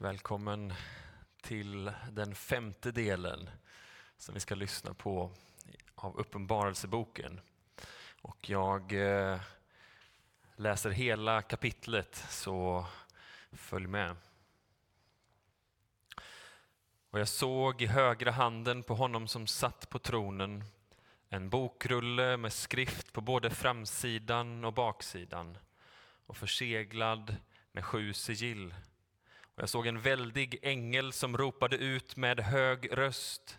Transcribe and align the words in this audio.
Välkommen 0.00 0.72
till 1.42 1.92
den 2.12 2.34
femte 2.34 2.92
delen 2.92 3.50
som 4.16 4.34
vi 4.34 4.40
ska 4.40 4.54
lyssna 4.54 4.94
på 4.94 5.30
av 5.94 6.16
Uppenbarelseboken. 6.16 7.40
Och 8.22 8.50
jag 8.50 8.92
eh, 8.92 9.40
läser 10.56 10.90
hela 10.90 11.42
kapitlet, 11.42 12.16
så 12.28 12.86
följ 13.52 13.86
med. 13.86 14.16
Och 17.10 17.20
jag 17.20 17.28
såg 17.28 17.82
i 17.82 17.86
högra 17.86 18.30
handen 18.30 18.82
på 18.82 18.94
honom 18.94 19.28
som 19.28 19.46
satt 19.46 19.90
på 19.90 19.98
tronen 19.98 20.64
en 21.28 21.48
bokrulle 21.50 22.36
med 22.36 22.52
skrift 22.52 23.12
på 23.12 23.20
både 23.20 23.50
framsidan 23.50 24.64
och 24.64 24.72
baksidan 24.72 25.58
och 26.26 26.36
förseglad 26.36 27.36
med 27.72 27.84
sju 27.84 28.12
sigill. 28.12 28.74
Och 29.58 29.62
jag 29.62 29.68
såg 29.68 29.86
en 29.86 30.00
väldig 30.00 30.58
ängel 30.62 31.12
som 31.12 31.36
ropade 31.36 31.76
ut 31.76 32.16
med 32.16 32.40
hög 32.40 32.98
röst. 32.98 33.58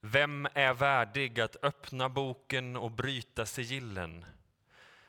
Vem 0.00 0.48
är 0.54 0.74
värdig 0.74 1.40
att 1.40 1.64
öppna 1.64 2.08
boken 2.08 2.76
och 2.76 2.90
bryta 2.90 3.46
sigillen? 3.46 4.24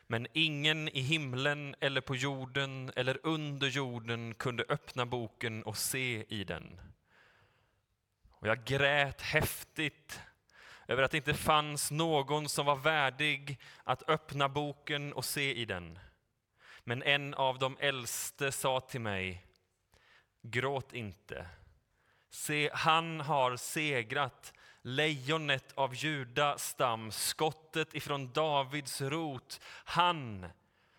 Men 0.08 0.28
ingen 0.34 0.90
i 0.90 1.00
himlen 1.00 1.76
eller 1.80 2.02
på 2.02 2.16
jorden 2.16 2.92
eller 2.96 3.20
under 3.24 3.68
jorden 3.68 4.34
kunde 4.34 4.66
öppna 4.70 5.06
boken 5.06 5.64
och 5.64 5.78
se 5.78 6.26
i 6.28 6.44
den. 6.44 6.82
Och 8.32 8.48
jag 8.48 8.66
grät 8.66 9.22
häftigt 9.22 10.22
över 10.88 11.04
att 11.04 11.12
det 11.12 11.18
inte 11.18 11.34
fanns 11.34 11.92
någon 11.92 12.50
som 12.50 12.66
var 12.66 12.76
värdig 12.76 13.60
att 13.84 14.10
öppna 14.10 14.50
boken 14.50 15.14
och 15.14 15.26
se 15.26 15.54
i 15.54 15.66
den. 15.66 16.00
Men 16.84 17.04
en 17.04 17.34
av 17.34 17.60
de 17.60 17.78
äldste 17.80 18.52
sa 18.52 18.80
till 18.80 19.02
mig, 19.02 19.46
gråt 20.42 20.94
inte. 20.94 21.46
Se, 22.30 22.70
han 22.74 23.20
har 23.20 23.58
segrat, 23.58 24.54
lejonet 24.82 25.72
av 25.76 25.96
Juda 25.96 26.58
stam, 26.58 27.12
skottet 27.12 27.96
ifrån 27.96 28.32
Davids 28.32 29.02
rot. 29.02 29.62
Han, 29.64 30.46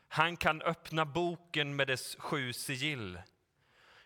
han 0.08 0.36
kan 0.36 0.62
öppna 0.62 1.04
boken 1.04 1.76
med 1.76 1.86
dess 1.86 2.16
sju 2.18 2.52
sigill. 2.52 3.18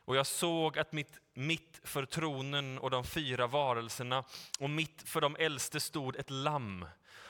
Och 0.06 0.16
jag 0.16 0.26
såg 0.26 0.78
att 0.78 0.92
mitt, 0.92 1.18
mitt 1.34 1.80
för 1.84 2.06
tronen 2.06 2.78
och 2.78 2.90
de 2.90 3.04
fyra 3.04 3.46
varelserna 3.46 4.24
och 4.58 4.70
mitt 4.70 5.02
för 5.02 5.20
de 5.20 5.36
äldste 5.36 5.80
stod 5.80 6.16
ett 6.16 6.30
lamm. 6.30 6.86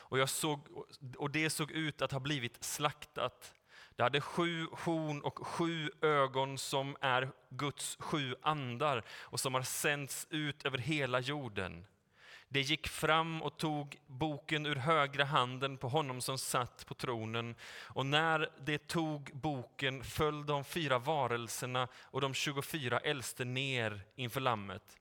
Och, 0.09 0.19
jag 0.19 0.28
såg, 0.28 0.86
och 1.16 1.31
det 1.31 1.50
såg 1.50 1.70
ut 1.70 2.03
att 2.03 2.12
ha 2.12 2.20
blivit 2.20 2.64
slaktat. 2.64 3.55
Det 3.97 4.02
hade 4.02 4.20
sju 4.20 4.66
horn 4.72 5.20
och 5.20 5.47
sju 5.47 5.91
ögon 6.02 6.58
som 6.58 6.97
är 7.00 7.30
Guds 7.50 7.97
sju 8.00 8.34
andar 8.42 9.05
och 9.11 9.41
som 9.41 9.55
har 9.55 9.62
sänts 9.62 10.27
ut 10.30 10.66
över 10.66 10.78
hela 10.78 11.20
jorden. 11.20 11.86
Det 12.48 12.61
gick 12.61 12.88
fram 12.88 13.42
och 13.42 13.56
tog 13.56 13.97
boken 14.06 14.66
ur 14.66 14.77
högra 14.77 15.25
handen 15.25 15.78
på 15.78 15.88
honom 15.88 16.20
som 16.20 16.38
satt 16.38 16.86
på 16.86 16.94
tronen. 16.94 17.55
Och 17.83 18.06
när 18.06 18.50
det 18.64 18.86
tog 18.88 19.30
boken 19.34 20.05
föll 20.05 20.47
de 20.47 20.64
fyra 20.64 20.98
varelserna 20.98 21.88
och 22.03 22.20
de 22.20 22.34
24 22.34 22.98
äldste 22.98 23.44
ner 23.44 24.00
inför 24.16 24.41
lammet. 24.41 24.97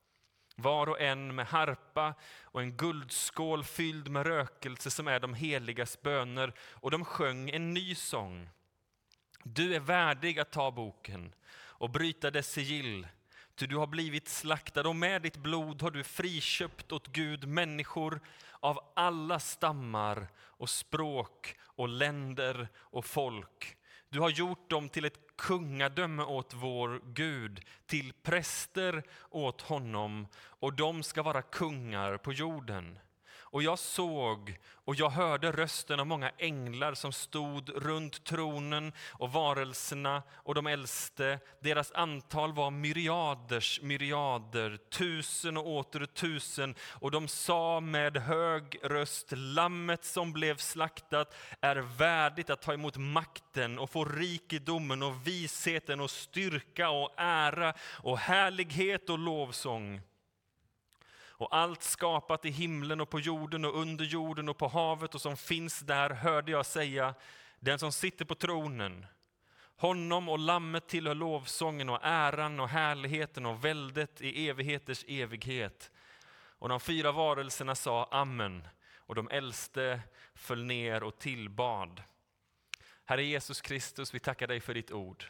Var 0.56 0.90
och 0.90 1.02
en 1.02 1.36
med 1.36 1.48
harpa 1.48 2.14
och 2.42 2.62
en 2.62 2.78
guldskål 2.78 3.64
fylld 3.64 4.10
med 4.10 4.26
rökelse 4.26 4.92
som 4.92 5.08
är 5.08 5.20
de 5.20 5.34
heligas 5.34 6.02
böner. 6.02 6.54
Och 6.60 6.92
de 6.92 7.06
sjöng 7.06 7.50
en 7.50 7.74
ny 7.74 7.96
sång. 7.96 8.50
Du 9.48 9.76
är 9.76 9.80
värdig 9.80 10.40
att 10.40 10.52
ta 10.52 10.72
boken 10.72 11.34
och 11.54 11.90
bryta 11.90 12.32
dess 12.32 12.52
sigill 12.52 13.08
Ty 13.56 13.68
du 13.68 13.78
har 13.78 13.88
blivit 13.88 14.28
slaktad 14.28 14.88
och 14.88 14.96
med 14.96 15.22
ditt 15.22 15.38
blod 15.38 15.82
har 15.82 15.92
du 15.92 16.04
friköpt 16.04 16.92
åt 16.92 17.08
Gud 17.08 17.48
människor 17.48 18.20
av 18.60 18.80
alla 18.96 19.40
stammar 19.40 20.28
och 20.38 20.70
språk 20.70 21.56
och 21.62 21.90
länder 21.90 22.68
och 22.76 23.06
folk. 23.06 23.78
Du 24.10 24.20
har 24.20 24.30
gjort 24.30 24.70
dem 24.70 24.90
till 24.90 25.06
ett 25.06 25.38
kungadöme 25.38 26.24
åt 26.24 26.54
vår 26.54 27.02
Gud, 27.06 27.66
till 27.86 28.14
präster 28.14 29.04
åt 29.30 29.62
honom 29.62 30.28
och 30.36 30.74
de 30.74 31.04
ska 31.04 31.24
vara 31.24 31.42
kungar 31.42 32.18
på 32.18 32.34
jorden. 32.34 33.00
Och 33.56 33.64
jag 33.64 33.80
såg 33.80 34.58
och 34.74 34.96
jag 34.96 35.10
hörde 35.10 35.52
rösten 35.52 36.00
av 36.00 36.08
många 36.08 36.32
änglar 36.38 36.94
som 36.94 37.12
stod 37.12 37.70
runt 37.70 38.24
tronen 38.24 38.94
och 39.12 39.32
varelserna 39.32 40.24
och 40.34 40.56
de 40.56 40.68
äldste. 40.68 41.40
Deras 41.60 41.92
antal 41.92 42.54
var 42.54 42.72
myriaders 42.72 43.82
myriader, 43.82 44.78
tusen 44.78 45.58
och 45.58 45.68
åter 45.68 46.06
tusen. 46.06 46.76
Och 46.92 47.12
de 47.12 47.28
sa 47.28 47.80
med 47.80 48.18
hög 48.18 48.80
röst, 48.84 49.28
lammet 49.32 50.06
som 50.06 50.34
blev 50.34 50.58
slaktat 50.58 51.36
är 51.62 51.76
värdigt 51.76 52.50
att 52.50 52.62
ta 52.62 52.74
emot 52.74 52.98
makten 52.98 53.80
och 53.80 53.90
få 53.90 54.06
rikedomen 54.06 55.04
och 55.04 55.28
visheten 55.28 56.00
och 56.00 56.12
styrka 56.12 56.90
och 56.90 57.14
ära 57.18 57.74
och 57.82 58.18
härlighet 58.18 59.10
och 59.10 59.20
lovsång. 59.20 60.02
Och 61.38 61.56
allt 61.56 61.84
skapat 61.84 62.46
i 62.46 62.50
himlen 62.50 63.02
och 63.02 63.10
på 63.10 63.20
jorden 63.20 63.66
och 63.66 63.80
under 63.80 64.06
jorden 64.06 64.50
och 64.50 64.58
på 64.58 64.68
havet 64.68 65.16
och 65.16 65.22
som 65.22 65.38
finns 65.38 65.80
där 65.80 66.10
hörde 66.10 66.52
jag 66.52 66.66
säga, 66.66 67.16
den 67.60 67.80
som 67.80 67.92
sitter 67.92 68.26
på 68.26 68.36
tronen, 68.36 69.06
honom 69.78 70.30
och 70.30 70.40
lammet 70.40 70.88
tillhör 70.88 71.16
lovsången 71.16 71.90
och 71.90 72.00
äran 72.04 72.60
och 72.60 72.70
härligheten 72.70 73.46
och 73.46 73.66
väldet 73.66 74.22
i 74.22 74.50
evigheters 74.50 75.06
evighet. 75.08 75.92
Och 76.60 76.70
de 76.70 76.80
fyra 76.80 77.12
varelserna 77.12 77.76
sa 77.76 78.08
amen 78.12 78.68
och 78.98 79.16
de 79.16 79.30
äldste 79.30 80.02
föll 80.36 80.64
ner 80.64 81.04
och 81.04 81.20
tillbad. 81.20 82.04
Herre 83.06 83.24
Jesus 83.24 83.62
Kristus, 83.62 84.14
vi 84.14 84.20
tackar 84.20 84.48
dig 84.48 84.60
för 84.60 84.74
ditt 84.74 84.92
ord. 84.92 85.26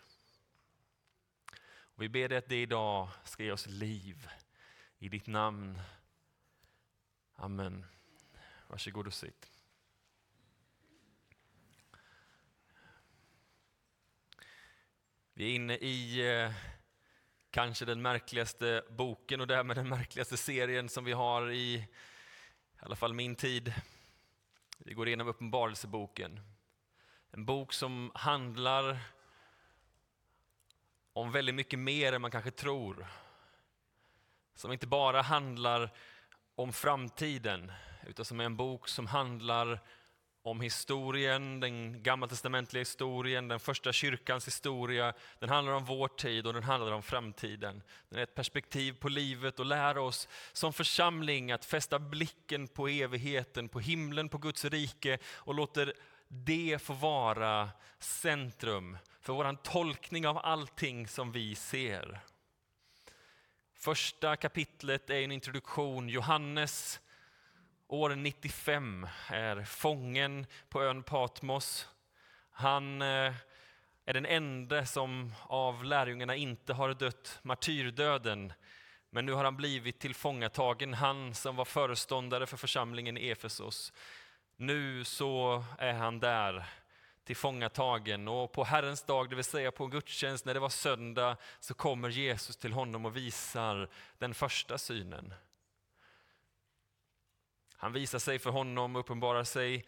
Och 1.67 2.03
vi 2.03 2.09
ber 2.09 2.29
dig 2.29 2.37
att 2.37 2.49
det 2.49 2.61
idag 2.61 3.09
ska 3.23 3.43
ge 3.43 3.51
oss 3.51 3.67
liv 3.67 4.29
i 5.05 5.09
ditt 5.09 5.27
namn. 5.27 5.79
Amen. 7.35 7.85
Varsågod 8.67 9.07
och 9.07 9.13
sitt. 9.13 9.51
Vi 15.33 15.45
är 15.45 15.55
inne 15.55 15.75
i 15.75 16.29
eh, 16.31 16.53
kanske 17.49 17.85
den 17.85 18.01
märkligaste 18.01 18.83
boken 18.89 19.41
och 19.41 19.47
därmed 19.47 19.77
den 19.77 19.89
märkligaste 19.89 20.37
serien 20.37 20.89
som 20.89 21.05
vi 21.05 21.11
har 21.11 21.51
i, 21.51 21.73
i 21.73 21.87
alla 22.79 22.95
fall 22.95 23.13
min 23.13 23.35
tid. 23.35 23.73
Vi 24.77 24.93
går 24.93 25.07
igenom 25.07 25.27
Uppenbarelseboken. 25.27 26.39
En 27.31 27.45
bok 27.45 27.73
som 27.73 28.11
handlar 28.15 28.99
om 31.13 31.31
väldigt 31.31 31.55
mycket 31.55 31.79
mer 31.79 32.13
än 32.13 32.21
man 32.21 32.31
kanske 32.31 32.51
tror. 32.51 33.07
Som 34.55 34.71
inte 34.71 34.87
bara 34.87 35.21
handlar 35.21 35.91
om 36.55 36.73
framtiden, 36.73 37.71
utan 38.07 38.25
som 38.25 38.39
är 38.39 38.45
en 38.45 38.55
bok 38.55 38.87
som 38.87 39.07
handlar 39.07 39.79
om 40.45 40.61
historien, 40.61 41.59
den 41.59 42.03
gammaltestamentliga 42.03 42.81
historien, 42.81 43.47
den 43.47 43.59
första 43.59 43.93
kyrkans 43.93 44.47
historia. 44.47 45.13
Den 45.39 45.49
handlar 45.49 45.73
om 45.73 45.85
vår 45.85 46.07
tid 46.07 46.47
och 46.47 46.53
den 46.53 46.63
handlar 46.63 46.91
om 46.91 47.03
framtiden. 47.03 47.83
Den 48.09 48.19
är 48.19 48.23
ett 48.23 48.35
perspektiv 48.35 48.93
på 48.93 49.09
livet 49.09 49.59
och 49.59 49.65
lär 49.65 49.97
oss 49.97 50.27
som 50.53 50.73
församling 50.73 51.51
att 51.51 51.65
fästa 51.65 51.99
blicken 51.99 52.67
på 52.67 52.87
evigheten, 52.87 53.69
på 53.69 53.79
himlen, 53.79 54.29
på 54.29 54.37
Guds 54.37 54.65
rike 54.65 55.17
och 55.33 55.55
låter 55.55 55.93
det 56.27 56.81
få 56.81 56.93
vara 56.93 57.69
centrum 57.99 58.97
för 59.21 59.33
vår 59.33 59.55
tolkning 59.63 60.27
av 60.27 60.37
allting 60.37 61.07
som 61.07 61.31
vi 61.31 61.55
ser. 61.55 62.21
Första 63.85 64.35
kapitlet 64.35 65.09
är 65.09 65.21
en 65.21 65.31
introduktion. 65.31 66.09
Johannes, 66.09 66.99
år 67.87 68.09
95, 68.15 69.07
är 69.29 69.63
fången 69.63 70.45
på 70.69 70.83
ön 70.83 71.03
Patmos. 71.03 71.87
Han 72.51 73.01
eh, 73.01 73.33
är 74.05 74.13
den 74.13 74.25
enda 74.25 74.85
som 74.85 75.33
av 75.43 75.83
lärjungarna 75.83 76.35
inte 76.35 76.73
har 76.73 76.93
dött 76.93 77.39
martyrdöden. 77.41 78.53
Men 79.09 79.25
nu 79.25 79.33
har 79.33 79.43
han 79.43 79.57
blivit 79.57 79.99
tillfångatagen, 79.99 80.93
han 80.93 81.33
som 81.33 81.55
var 81.55 81.65
föreståndare 81.65 82.45
för 82.45 82.57
församlingen 82.57 83.17
i 83.17 83.29
Efesos. 83.29 83.93
Nu 84.57 85.03
så 85.03 85.63
är 85.77 85.93
han 85.93 86.19
där 86.19 86.65
tillfångatagen 87.25 88.27
och 88.27 88.51
på 88.51 88.63
Herrens 88.63 89.03
dag, 89.03 89.29
det 89.29 89.35
vill 89.35 89.45
säga 89.45 89.71
på 89.71 89.83
en 89.83 89.89
gudstjänst 89.89 90.45
när 90.45 90.53
det 90.53 90.59
var 90.59 90.69
söndag, 90.69 91.37
så 91.59 91.73
kommer 91.73 92.09
Jesus 92.09 92.57
till 92.57 92.73
honom 92.73 93.05
och 93.05 93.17
visar 93.17 93.89
den 94.17 94.33
första 94.33 94.77
synen. 94.77 95.33
Han 97.77 97.93
visar 97.93 98.19
sig 98.19 98.39
för 98.39 98.49
honom, 98.49 98.95
uppenbarar 98.95 99.43
sig 99.43 99.85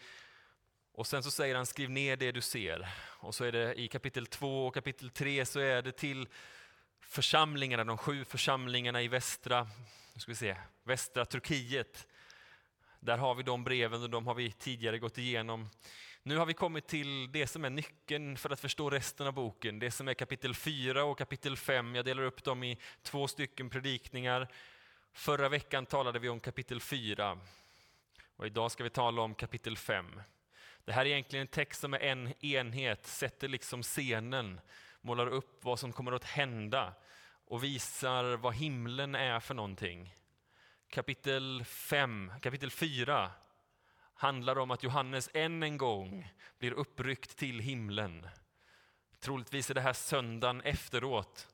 och 0.92 1.08
sen 1.08 1.24
så 1.24 1.32
säger 1.32 1.56
han 1.56 1.66
skriv 1.66 1.90
ner 1.90 2.16
det 2.16 2.32
du 2.32 2.42
ser. 2.42 2.90
Och 3.20 3.36
så 3.36 3.44
är 3.44 3.52
det 3.52 3.80
i 3.80 3.88
kapitel 3.88 4.26
2 4.26 4.68
och 4.68 4.74
kapitel 4.74 5.10
3 5.10 5.46
så 5.46 5.60
är 5.60 5.82
det 5.82 5.92
till 5.92 6.28
församlingarna, 7.02 7.84
de 7.84 7.98
sju 7.98 8.26
församlingarna 8.26 9.02
i 9.02 9.08
västra, 9.08 9.68
nu 10.14 10.20
ska 10.20 10.32
vi 10.32 10.36
se, 10.36 10.56
västra 10.84 11.26
Turkiet. 11.26 12.08
Där 13.00 13.18
har 13.18 13.36
vi 13.36 13.44
de 13.44 13.64
breven 13.64 14.04
och 14.04 14.10
de 14.10 14.28
har 14.28 14.34
vi 14.34 14.52
tidigare 14.52 15.00
gått 15.00 15.18
igenom. 15.18 15.70
Nu 16.28 16.38
har 16.38 16.46
vi 16.46 16.54
kommit 16.54 16.88
till 16.88 17.32
det 17.32 17.48
som 17.48 17.66
är 17.66 17.70
nyckeln 17.70 18.38
för 18.38 18.50
att 18.50 18.60
förstå 18.60 18.90
resten 18.90 19.28
av 19.28 19.34
boken, 19.34 19.80
det 19.80 19.92
som 19.92 20.08
är 20.08 20.14
kapitel 20.14 20.56
4 20.56 21.04
och 21.04 21.18
kapitel 21.18 21.58
5. 21.58 21.96
Jag 21.96 22.06
delar 22.06 22.24
upp 22.24 22.44
dem 22.44 22.64
i 22.64 22.78
två 23.04 23.28
stycken 23.28 23.70
predikningar. 23.70 24.48
Förra 25.14 25.50
veckan 25.50 25.86
talade 25.86 26.20
vi 26.20 26.30
om 26.30 26.40
kapitel 26.40 26.82
4 26.82 27.40
och 28.36 28.46
idag 28.46 28.72
ska 28.72 28.84
vi 28.84 28.90
tala 28.90 29.22
om 29.22 29.36
kapitel 29.36 29.78
5. 29.78 30.22
Det 30.86 30.94
här 30.94 31.02
är 31.02 31.10
egentligen 31.10 31.42
en 31.42 31.48
text 31.48 31.82
som 31.82 31.94
är 31.94 32.00
en 32.00 32.46
enhet, 32.46 33.08
sätter 33.08 33.48
liksom 33.48 33.84
scenen, 33.84 34.60
målar 35.02 35.28
upp 35.28 35.64
vad 35.64 35.80
som 35.80 35.94
kommer 35.94 36.12
att 36.12 36.24
hända 36.24 36.94
och 37.46 37.64
visar 37.64 38.38
vad 38.38 38.54
himlen 38.54 39.16
är 39.16 39.40
för 39.40 39.54
någonting. 39.54 40.16
Kapitel 40.90 41.64
5, 41.66 42.32
kapitel 42.42 42.72
4 42.72 43.32
handlar 44.18 44.58
om 44.58 44.72
att 44.72 44.84
Johannes 44.84 45.30
än 45.34 45.64
en 45.64 45.78
gång 45.78 46.34
blir 46.60 46.72
uppryckt 46.72 47.38
till 47.38 47.60
himlen. 47.60 48.28
Troligtvis 49.20 49.70
är 49.70 49.74
det 49.74 49.82
här 49.82 49.94
söndagen 49.94 50.62
efteråt. 50.62 51.48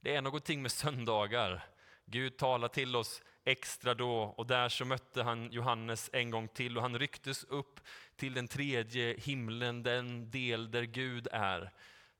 Det 0.00 0.14
är 0.14 0.22
någonting 0.22 0.62
med 0.62 0.72
söndagar. 0.72 1.62
Gud 2.06 2.36
talar 2.36 2.68
till 2.68 2.96
oss 2.96 3.22
extra 3.44 3.94
då 3.94 4.22
och 4.22 4.46
där 4.46 4.68
så 4.68 4.84
mötte 4.84 5.22
han 5.22 5.52
Johannes 5.52 6.10
en 6.12 6.30
gång 6.30 6.48
till 6.48 6.76
och 6.76 6.82
han 6.82 6.98
rycktes 6.98 7.44
upp 7.44 7.80
till 8.16 8.34
den 8.34 8.48
tredje 8.48 9.16
himlen, 9.18 9.82
den 9.82 10.30
del 10.30 10.70
där 10.70 10.82
Gud 10.82 11.28
är. 11.32 11.72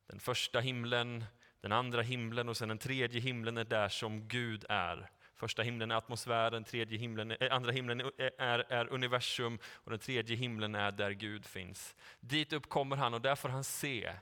Den 0.06 0.20
första 0.20 0.60
himlen, 0.60 1.24
den 1.60 1.72
andra 1.72 2.02
himlen 2.02 2.48
och 2.48 2.56
sen 2.56 2.68
den 2.68 2.78
tredje 2.78 3.20
himlen 3.20 3.56
är 3.56 3.64
där 3.64 3.88
som 3.88 4.28
Gud 4.28 4.64
är. 4.68 5.10
Första 5.40 5.62
himlen 5.62 5.90
är 5.90 5.94
atmosfären, 5.94 6.64
tredje 6.64 6.98
himlen, 6.98 7.30
äh, 7.30 7.54
andra 7.54 7.72
himlen 7.72 8.00
eh, 8.00 8.08
är, 8.38 8.72
är 8.72 8.92
universum 8.92 9.58
och 9.74 9.90
den 9.90 10.00
tredje 10.00 10.36
himlen 10.36 10.74
är 10.74 10.92
där 10.92 11.10
Gud 11.10 11.46
finns. 11.46 11.96
Dit 12.20 12.52
upp 12.52 12.68
kommer 12.68 12.96
han 12.96 13.14
och 13.14 13.20
där 13.20 13.34
får 13.34 13.48
han 13.48 13.64
se 13.64 14.12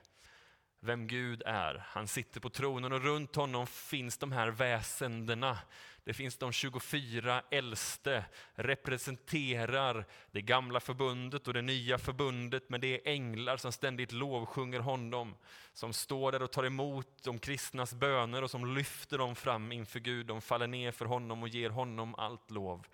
vem 0.79 1.07
Gud 1.07 1.43
är. 1.45 1.83
Han 1.87 2.07
sitter 2.07 2.39
på 2.39 2.49
tronen 2.49 2.93
och 2.93 3.01
runt 3.01 3.35
honom 3.35 3.67
finns 3.67 4.17
de 4.17 4.31
här 4.31 4.47
väsendena. 4.47 5.57
Det 6.03 6.13
finns 6.13 6.37
de 6.37 6.51
24 6.51 7.43
äldste, 7.51 8.25
representerar 8.53 10.05
det 10.31 10.41
gamla 10.41 10.79
förbundet 10.79 11.47
och 11.47 11.53
det 11.53 11.61
nya 11.61 11.97
förbundet, 11.97 12.69
men 12.69 12.81
det 12.81 12.87
är 12.87 13.13
änglar 13.13 13.57
som 13.57 13.71
ständigt 13.71 14.11
lovsjunger 14.11 14.79
honom, 14.79 15.35
som 15.73 15.93
står 15.93 16.31
där 16.31 16.43
och 16.43 16.51
tar 16.51 16.63
emot 16.63 17.23
de 17.23 17.39
kristnas 17.39 17.93
böner 17.93 18.43
och 18.43 18.51
som 18.51 18.75
lyfter 18.75 19.17
dem 19.17 19.35
fram 19.35 19.71
inför 19.71 19.99
Gud. 19.99 20.25
De 20.25 20.41
faller 20.41 20.67
ner 20.67 20.91
för 20.91 21.05
honom 21.05 21.43
och 21.43 21.49
ger 21.49 21.69
honom 21.69 22.15
allt 22.15 22.51
lov. 22.51 22.87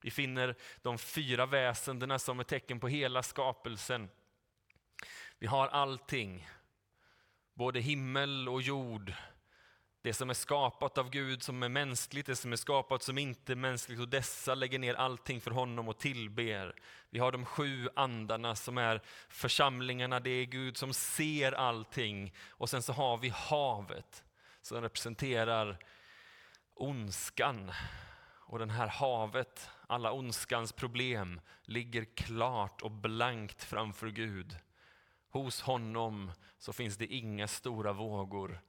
Vi 0.00 0.10
finner 0.10 0.54
de 0.82 0.98
fyra 0.98 1.46
väsendena 1.46 2.18
som 2.18 2.40
är 2.40 2.44
tecken 2.44 2.80
på 2.80 2.88
hela 2.88 3.22
skapelsen. 3.22 4.08
Vi 5.38 5.46
har 5.46 5.68
allting, 5.68 6.48
både 7.54 7.80
himmel 7.80 8.48
och 8.48 8.62
jord, 8.62 9.12
det 10.06 10.14
som 10.14 10.30
är 10.30 10.34
skapat 10.34 10.98
av 10.98 11.10
Gud 11.10 11.42
som 11.42 11.62
är 11.62 11.68
mänskligt, 11.68 12.26
det 12.26 12.36
som 12.36 12.52
är 12.52 12.56
skapat 12.56 13.02
som 13.02 13.18
inte 13.18 13.52
är 13.52 13.56
mänskligt 13.56 14.00
och 14.00 14.08
dessa 14.08 14.54
lägger 14.54 14.78
ner 14.78 14.94
allting 14.94 15.40
för 15.40 15.50
honom 15.50 15.88
och 15.88 15.98
tillber. 15.98 16.74
Vi 17.10 17.18
har 17.18 17.32
de 17.32 17.44
sju 17.44 17.88
andarna 17.96 18.54
som 18.54 18.78
är 18.78 19.02
församlingarna, 19.28 20.20
det 20.20 20.30
är 20.30 20.44
Gud 20.44 20.76
som 20.76 20.92
ser 20.92 21.52
allting. 21.52 22.34
Och 22.48 22.70
sen 22.70 22.82
så 22.82 22.92
har 22.92 23.18
vi 23.18 23.28
havet 23.28 24.24
som 24.62 24.80
representerar 24.80 25.78
ondskan. 26.74 27.72
Och 28.46 28.58
det 28.58 28.72
här 28.72 28.88
havet, 28.88 29.70
alla 29.86 30.12
ondskans 30.12 30.72
problem, 30.72 31.40
ligger 31.62 32.04
klart 32.04 32.82
och 32.82 32.90
blankt 32.90 33.64
framför 33.64 34.08
Gud. 34.08 34.56
Hos 35.30 35.62
honom 35.62 36.32
så 36.58 36.72
finns 36.72 36.96
det 36.96 37.06
inga 37.06 37.48
stora 37.48 37.92
vågor 37.92 38.60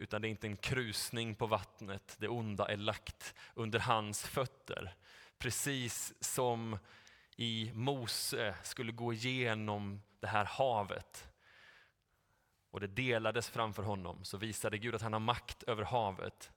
utan 0.00 0.22
det 0.22 0.28
är 0.28 0.30
inte 0.30 0.46
en 0.46 0.56
krusning 0.56 1.34
på 1.34 1.46
vattnet. 1.46 2.16
Det 2.18 2.28
onda 2.28 2.68
är 2.68 2.76
lagt 2.76 3.34
under 3.54 3.78
hans 3.78 4.22
fötter. 4.26 4.94
Precis 5.38 6.14
som 6.20 6.78
i 7.36 7.70
Mose 7.74 8.54
skulle 8.62 8.92
gå 8.92 9.12
igenom 9.12 10.02
det 10.20 10.26
här 10.26 10.44
havet 10.44 11.28
och 12.70 12.80
det 12.80 12.86
delades 12.86 13.48
framför 13.48 13.82
honom 13.82 14.24
så 14.24 14.36
visade 14.36 14.78
Gud 14.78 14.94
att 14.94 15.02
han 15.02 15.12
har 15.12 15.20
makt 15.20 15.62
över 15.62 15.82
havet. 15.82 16.50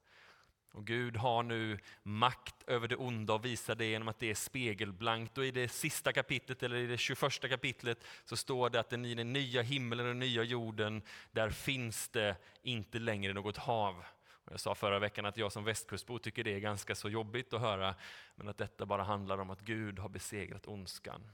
Och 0.74 0.88
Gud 0.88 1.18
har 1.18 1.44
nu 1.44 1.80
makt 2.04 2.64
över 2.68 2.88
det 2.88 2.96
onda 2.96 3.34
och 3.34 3.46
visar 3.46 3.76
det 3.76 3.86
genom 3.86 4.08
att 4.08 4.20
det 4.20 4.30
är 4.30 4.36
spegelblankt. 4.36 5.38
Och 5.38 5.46
i 5.46 5.52
det 5.52 5.68
sista 5.68 6.14
kapitlet, 6.14 6.64
eller 6.64 6.78
i 6.78 6.88
det 6.88 6.98
21 6.98 7.50
kapitlet, 7.50 8.04
så 8.26 8.38
står 8.38 8.70
det 8.70 8.80
att 8.80 8.94
i 8.94 9.16
den 9.16 9.34
nya 9.34 9.62
himlen 9.62 10.00
och 10.00 10.06
den 10.06 10.20
nya 10.20 10.44
jorden, 10.44 11.02
där 11.32 11.50
finns 11.50 12.10
det 12.10 12.36
inte 12.62 13.00
längre 13.00 13.34
något 13.34 13.58
hav. 13.58 14.04
Och 14.46 14.52
jag 14.52 14.60
sa 14.60 14.76
förra 14.76 15.00
veckan 15.00 15.26
att 15.26 15.38
jag 15.38 15.52
som 15.52 15.64
västkustbo 15.64 16.20
tycker 16.20 16.44
det 16.44 16.54
är 16.54 16.60
ganska 16.60 16.96
så 16.96 17.10
jobbigt 17.10 17.54
att 17.54 17.62
höra, 17.62 17.96
men 18.36 18.48
att 18.48 18.58
detta 18.58 18.86
bara 18.86 19.04
handlar 19.04 19.38
om 19.38 19.50
att 19.50 19.62
Gud 19.62 20.00
har 20.00 20.10
besegrat 20.10 20.68
ondskan. 20.68 21.30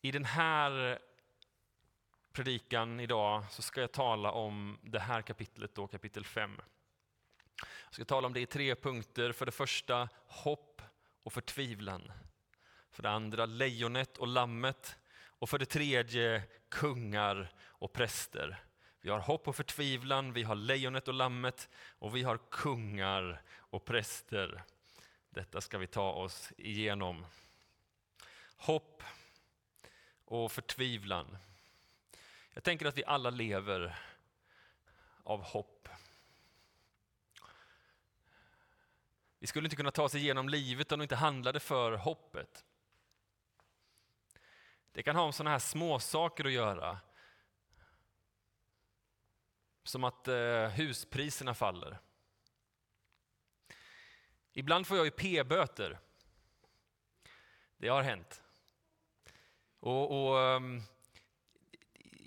I 0.00 0.10
den 0.10 0.24
här 0.24 0.98
predikan 2.32 3.00
idag 3.00 3.44
så 3.50 3.62
ska 3.62 3.80
jag 3.80 3.92
tala 3.92 4.32
om 4.32 4.78
det 4.82 4.98
här 4.98 5.22
kapitlet, 5.22 5.74
då, 5.74 5.86
kapitel 5.86 6.24
5. 6.24 6.60
Jag 7.84 7.94
ska 7.94 8.04
tala 8.04 8.26
om 8.26 8.32
det 8.32 8.40
i 8.40 8.46
tre 8.46 8.74
punkter. 8.74 9.32
För 9.32 9.46
det 9.46 9.52
första 9.52 10.08
hopp 10.26 10.82
och 11.22 11.32
förtvivlan. 11.32 12.12
För 12.90 13.02
det 13.02 13.10
andra 13.10 13.46
lejonet 13.46 14.18
och 14.18 14.26
lammet. 14.26 14.96
Och 15.24 15.50
för 15.50 15.58
det 15.58 15.66
tredje 15.66 16.42
kungar 16.68 17.52
och 17.62 17.92
präster. 17.92 18.62
Vi 19.00 19.10
har 19.10 19.18
hopp 19.18 19.48
och 19.48 19.56
förtvivlan, 19.56 20.32
vi 20.32 20.42
har 20.42 20.54
lejonet 20.54 21.08
och 21.08 21.14
lammet 21.14 21.68
och 21.98 22.16
vi 22.16 22.22
har 22.22 22.38
kungar 22.50 23.42
och 23.56 23.84
präster. 23.84 24.62
Detta 25.30 25.60
ska 25.60 25.78
vi 25.78 25.86
ta 25.86 26.12
oss 26.12 26.52
igenom. 26.56 27.26
Hopp 28.56 29.02
och 30.24 30.52
förtvivlan. 30.52 31.36
Jag 32.54 32.64
tänker 32.64 32.86
att 32.86 32.98
vi 32.98 33.04
alla 33.04 33.30
lever 33.30 33.98
av 35.22 35.42
hopp. 35.42 35.88
Vi 39.38 39.46
skulle 39.46 39.66
inte 39.66 39.76
kunna 39.76 39.90
ta 39.90 40.02
oss 40.02 40.14
igenom 40.14 40.48
livet 40.48 40.92
om 40.92 40.98
det 40.98 41.02
inte 41.02 41.16
handlade 41.16 41.60
för 41.60 41.92
hoppet. 41.92 42.64
Det 44.92 45.02
kan 45.02 45.16
ha 45.16 45.24
med 45.24 45.34
sådana 45.34 45.50
här 45.50 45.58
småsaker 45.58 46.44
att 46.44 46.52
göra. 46.52 46.98
Som 49.84 50.04
att 50.04 50.28
eh, 50.28 50.68
huspriserna 50.68 51.54
faller. 51.54 51.98
Ibland 54.52 54.86
får 54.86 54.96
jag 54.96 55.06
ju 55.06 55.10
p-böter. 55.10 55.98
Det 57.76 57.88
har 57.88 58.02
hänt. 58.02 58.42
Och, 59.80 60.30
och 60.30 60.36
um, 60.36 60.82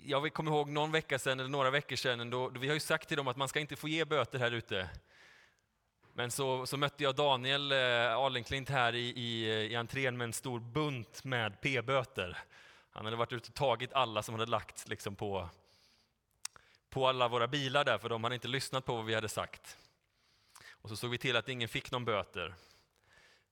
jag 0.06 0.32
kommer 0.32 0.50
ihåg 0.50 0.68
någon 0.68 0.92
vecka 0.92 1.18
sedan, 1.18 1.40
eller 1.40 1.50
några 1.50 1.70
veckor 1.70 1.96
sedan, 1.96 2.30
då, 2.30 2.50
då 2.50 2.60
vi 2.60 2.66
har 2.66 2.74
ju 2.74 2.80
sagt 2.80 3.08
till 3.08 3.16
dem 3.16 3.28
att 3.28 3.36
man 3.36 3.48
ska 3.48 3.60
inte 3.60 3.76
få 3.76 3.88
ge 3.88 4.04
böter 4.04 4.38
här 4.38 4.50
ute. 4.50 4.88
Men 6.12 6.30
så, 6.30 6.66
så 6.66 6.76
mötte 6.76 7.04
jag 7.04 7.14
Daniel 7.14 7.72
eh, 7.72 8.16
Alenklint 8.16 8.68
här 8.68 8.94
i, 8.94 9.08
i, 9.08 9.44
i 9.72 9.76
entrén 9.76 10.16
med 10.16 10.24
en 10.24 10.32
stor 10.32 10.60
bunt 10.60 11.24
med 11.24 11.60
p-böter. 11.60 12.38
Han 12.90 13.04
hade 13.04 13.16
varit 13.16 13.32
ute 13.32 13.48
och 13.48 13.54
tagit 13.54 13.92
alla 13.92 14.22
som 14.22 14.34
hade 14.34 14.50
lagts 14.50 14.88
liksom 14.88 15.16
på, 15.16 15.48
på 16.90 17.08
alla 17.08 17.28
våra 17.28 17.48
bilar 17.48 17.84
där, 17.84 17.98
för 17.98 18.08
de 18.08 18.24
hade 18.24 18.34
inte 18.34 18.48
lyssnat 18.48 18.84
på 18.84 18.96
vad 18.96 19.04
vi 19.04 19.14
hade 19.14 19.28
sagt. 19.28 19.78
Och 20.70 20.88
så 20.88 20.96
såg 20.96 21.10
vi 21.10 21.18
till 21.18 21.36
att 21.36 21.48
ingen 21.48 21.68
fick 21.68 21.90
någon 21.90 22.04
böter. 22.04 22.54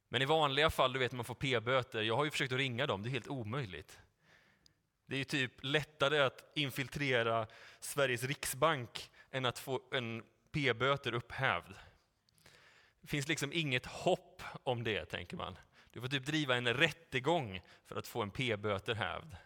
Men 0.09 0.23
i 0.23 0.25
vanliga 0.25 0.71
fall, 0.71 0.93
du 0.93 0.99
vet 0.99 1.13
man 1.13 1.25
får 1.25 1.35
p-böter, 1.35 2.03
jag 2.03 2.17
har 2.17 2.25
ju 2.25 2.31
försökt 2.31 2.53
att 2.53 2.59
ringa 2.59 2.87
dem, 2.87 3.03
det 3.03 3.09
är 3.09 3.11
helt 3.11 3.29
omöjligt. 3.29 3.99
Det 5.07 5.15
är 5.15 5.19
ju 5.19 5.25
typ 5.25 5.53
lättare 5.63 6.19
att 6.19 6.53
infiltrera 6.55 7.47
Sveriges 7.81 8.23
riksbank 8.23 9.11
än 9.31 9.47
att 9.47 9.59
få 9.59 9.81
en 9.93 10.23
p-böter 10.53 11.15
upphävd. 11.15 11.75
Det 13.01 13.09
finns 13.09 13.29
liksom 13.29 13.53
inget 13.53 13.87
hopp 13.87 14.43
om 14.63 14.85
det, 14.85 15.05
tänker 15.05 15.37
man. 15.37 15.59
Du 15.91 16.01
får 16.01 16.09
typ 16.09 16.27
driva 16.27 16.57
en 16.57 16.75
rättegång 16.75 17.63
för 17.87 17.97
att 17.97 18.07
få 18.07 18.23
en 18.23 18.31
p-böter 18.31 18.95
hävd. 18.95 19.37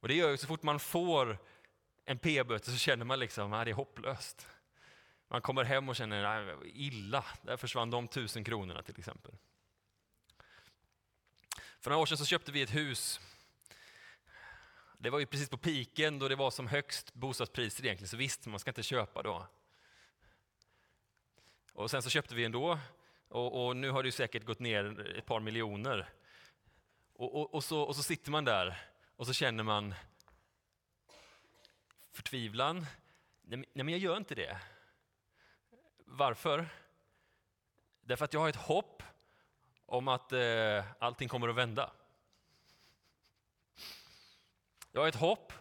Och 0.00 0.08
det 0.08 0.14
gör 0.14 0.30
ju 0.30 0.36
så 0.36 0.46
fort 0.46 0.62
man 0.62 0.80
får 0.80 1.38
en 2.04 2.18
p-böter 2.18 2.70
så 2.70 2.78
känner 2.78 3.04
man 3.04 3.18
liksom 3.18 3.52
att 3.52 3.64
det 3.64 3.70
är 3.70 3.74
hopplöst. 3.74 4.46
Man 5.28 5.40
kommer 5.40 5.64
hem 5.64 5.88
och 5.88 5.96
känner 5.96 6.24
ah, 6.24 6.64
illa, 6.64 7.24
där 7.42 7.56
försvann 7.56 7.90
de 7.90 8.08
tusen 8.08 8.44
kronorna 8.44 8.82
till 8.82 8.98
exempel. 8.98 9.32
För 11.80 11.90
några 11.90 12.02
år 12.02 12.06
sedan 12.06 12.18
så 12.18 12.24
köpte 12.24 12.52
vi 12.52 12.62
ett 12.62 12.74
hus 12.74 13.20
det 15.00 15.10
var 15.10 15.18
ju 15.18 15.26
precis 15.26 15.48
på 15.48 15.58
piken 15.58 16.18
då 16.18 16.28
det 16.28 16.36
var 16.36 16.50
som 16.50 16.66
högst 16.66 17.14
bostadspriser 17.14 17.84
egentligen, 17.84 18.08
så 18.08 18.16
visst, 18.16 18.46
man 18.46 18.58
ska 18.58 18.70
inte 18.70 18.82
köpa 18.82 19.22
då. 19.22 19.46
Och 21.72 21.90
sen 21.90 22.02
så 22.02 22.10
köpte 22.10 22.34
vi 22.34 22.44
ändå, 22.44 22.78
och, 23.28 23.66
och 23.66 23.76
nu 23.76 23.90
har 23.90 24.02
det 24.02 24.12
säkert 24.12 24.44
gått 24.44 24.58
ner 24.58 25.16
ett 25.18 25.26
par 25.26 25.40
miljoner. 25.40 26.08
Och, 27.12 27.40
och, 27.40 27.54
och, 27.54 27.64
så, 27.64 27.82
och 27.82 27.96
så 27.96 28.02
sitter 28.02 28.30
man 28.30 28.44
där 28.44 28.80
och 29.16 29.26
så 29.26 29.32
känner 29.32 29.64
man 29.64 29.94
förtvivlan. 32.12 32.86
Nej, 33.42 33.64
men 33.72 33.88
jag 33.88 33.98
gör 33.98 34.16
inte 34.16 34.34
det. 34.34 34.60
Varför? 36.04 36.66
Därför 38.00 38.24
att 38.24 38.32
jag 38.32 38.40
har 38.40 38.48
ett 38.48 38.56
hopp 38.56 39.02
om 39.86 40.08
att 40.08 40.32
eh, 40.32 40.84
allting 40.98 41.28
kommer 41.28 41.48
att 41.48 41.56
vända. 41.56 41.92
Jag 44.98 45.02
har 45.02 45.08
ett 45.08 45.14
hopp 45.14 45.52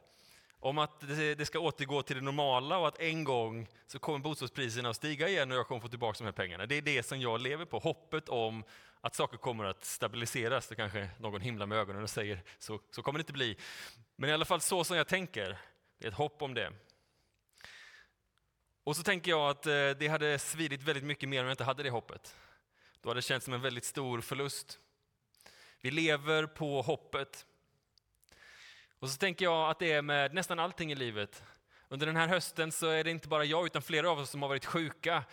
om 0.60 0.78
att 0.78 1.00
det 1.18 1.48
ska 1.48 1.60
återgå 1.60 2.02
till 2.02 2.16
det 2.16 2.22
normala 2.22 2.78
och 2.78 2.88
att 2.88 3.00
en 3.00 3.24
gång 3.24 3.68
så 3.88 4.00
kommer 4.00 4.20
bostadspriserna 4.20 4.90
att 4.90 4.96
stiga 4.96 5.30
igen 5.30 5.52
och 5.52 5.58
jag 5.58 5.68
kommer 5.68 5.82
få 5.82 5.88
tillbaka 5.88 6.18
de 6.18 6.24
här 6.24 6.32
pengarna. 6.32 6.66
Det 6.66 6.76
är 6.76 6.82
det 6.82 7.04
som 7.04 7.22
jag 7.22 7.42
lever 7.42 7.66
på, 7.66 7.80
hoppet 7.80 8.30
om 8.30 8.64
att 9.02 9.16
saker 9.16 9.38
kommer 9.38 9.64
att 9.64 9.86
stabiliseras. 9.86 10.68
Det 10.68 10.76
kanske 10.76 11.10
någon 11.20 11.42
himlar 11.42 11.66
med 11.66 11.78
ögonen 11.78 12.04
och 12.04 12.10
säger 12.10 12.44
så, 12.58 12.80
så 12.92 13.02
kommer 13.02 13.20
det 13.20 13.22
inte 13.22 13.34
bli. 13.34 13.58
Men 14.16 14.30
i 14.30 14.34
alla 14.34 14.46
fall 14.46 14.62
så 14.62 14.84
som 14.84 14.98
jag 14.98 15.08
tänker, 15.08 15.58
det 15.98 16.06
är 16.06 16.12
ett 16.12 16.18
hopp 16.18 16.42
om 16.42 16.54
det. 16.54 16.74
Och 18.84 18.96
så 18.96 19.04
tänker 19.04 19.32
jag 19.32 19.50
att 19.50 19.66
eh, 19.66 19.90
det 19.90 20.08
hade 20.08 20.40
svidit 20.40 20.84
väldigt 20.84 21.06
mycket 21.06 21.30
mer 21.30 21.40
om 21.40 21.46
jag 21.46 21.54
inte 21.54 21.64
hade 21.64 21.84
det 21.84 21.90
hoppet. 21.90 22.36
Då 23.02 23.10
hade 23.10 23.18
det 23.18 23.22
känts 23.22 23.46
som 23.46 23.54
en 23.54 23.62
väldigt 23.62 23.86
stor 23.86 24.22
förlust. 24.22 24.80
Vi 25.82 25.92
lever 25.92 26.46
på 26.46 26.82
hoppet. 26.82 27.46
Och 29.00 29.10
så 29.10 29.18
tänker 29.18 29.46
jag 29.46 29.70
att 29.70 29.80
det 29.80 29.92
är 29.92 30.02
med 30.02 30.34
nästan 30.34 30.60
allting 30.60 30.92
i 30.92 30.96
livet. 30.96 31.44
Under 31.90 32.06
den 32.06 32.16
här 32.16 32.28
hösten 32.28 32.72
så 32.72 32.88
är 32.88 33.04
det 33.04 33.12
inte 33.12 33.28
bara 33.28 33.46
jag 33.46 33.66
utan 33.66 33.82
flera 33.82 34.10
av 34.12 34.20
oss 34.20 34.30
som 34.30 34.42
har 34.42 34.50
varit 34.50 34.66
sjuka. 34.66 35.24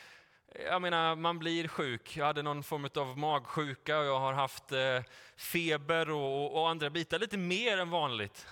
Jag 0.70 0.82
menar, 0.82 1.16
man 1.16 1.38
blir 1.38 1.68
sjuk. 1.68 2.16
Jag 2.16 2.26
hade 2.26 2.42
någon 2.42 2.62
form 2.62 2.88
av 2.94 3.18
magsjuka 3.18 3.98
och 3.98 4.04
jag 4.04 4.20
har 4.20 4.32
haft 4.32 4.72
eh, 4.72 5.02
feber 5.36 6.10
och, 6.10 6.60
och, 6.60 6.70
andra 6.70 6.90
bitar, 6.90 7.18
lite 7.18 7.36
mer 7.36 7.78
än 7.78 7.90
vanligt. 7.90 8.46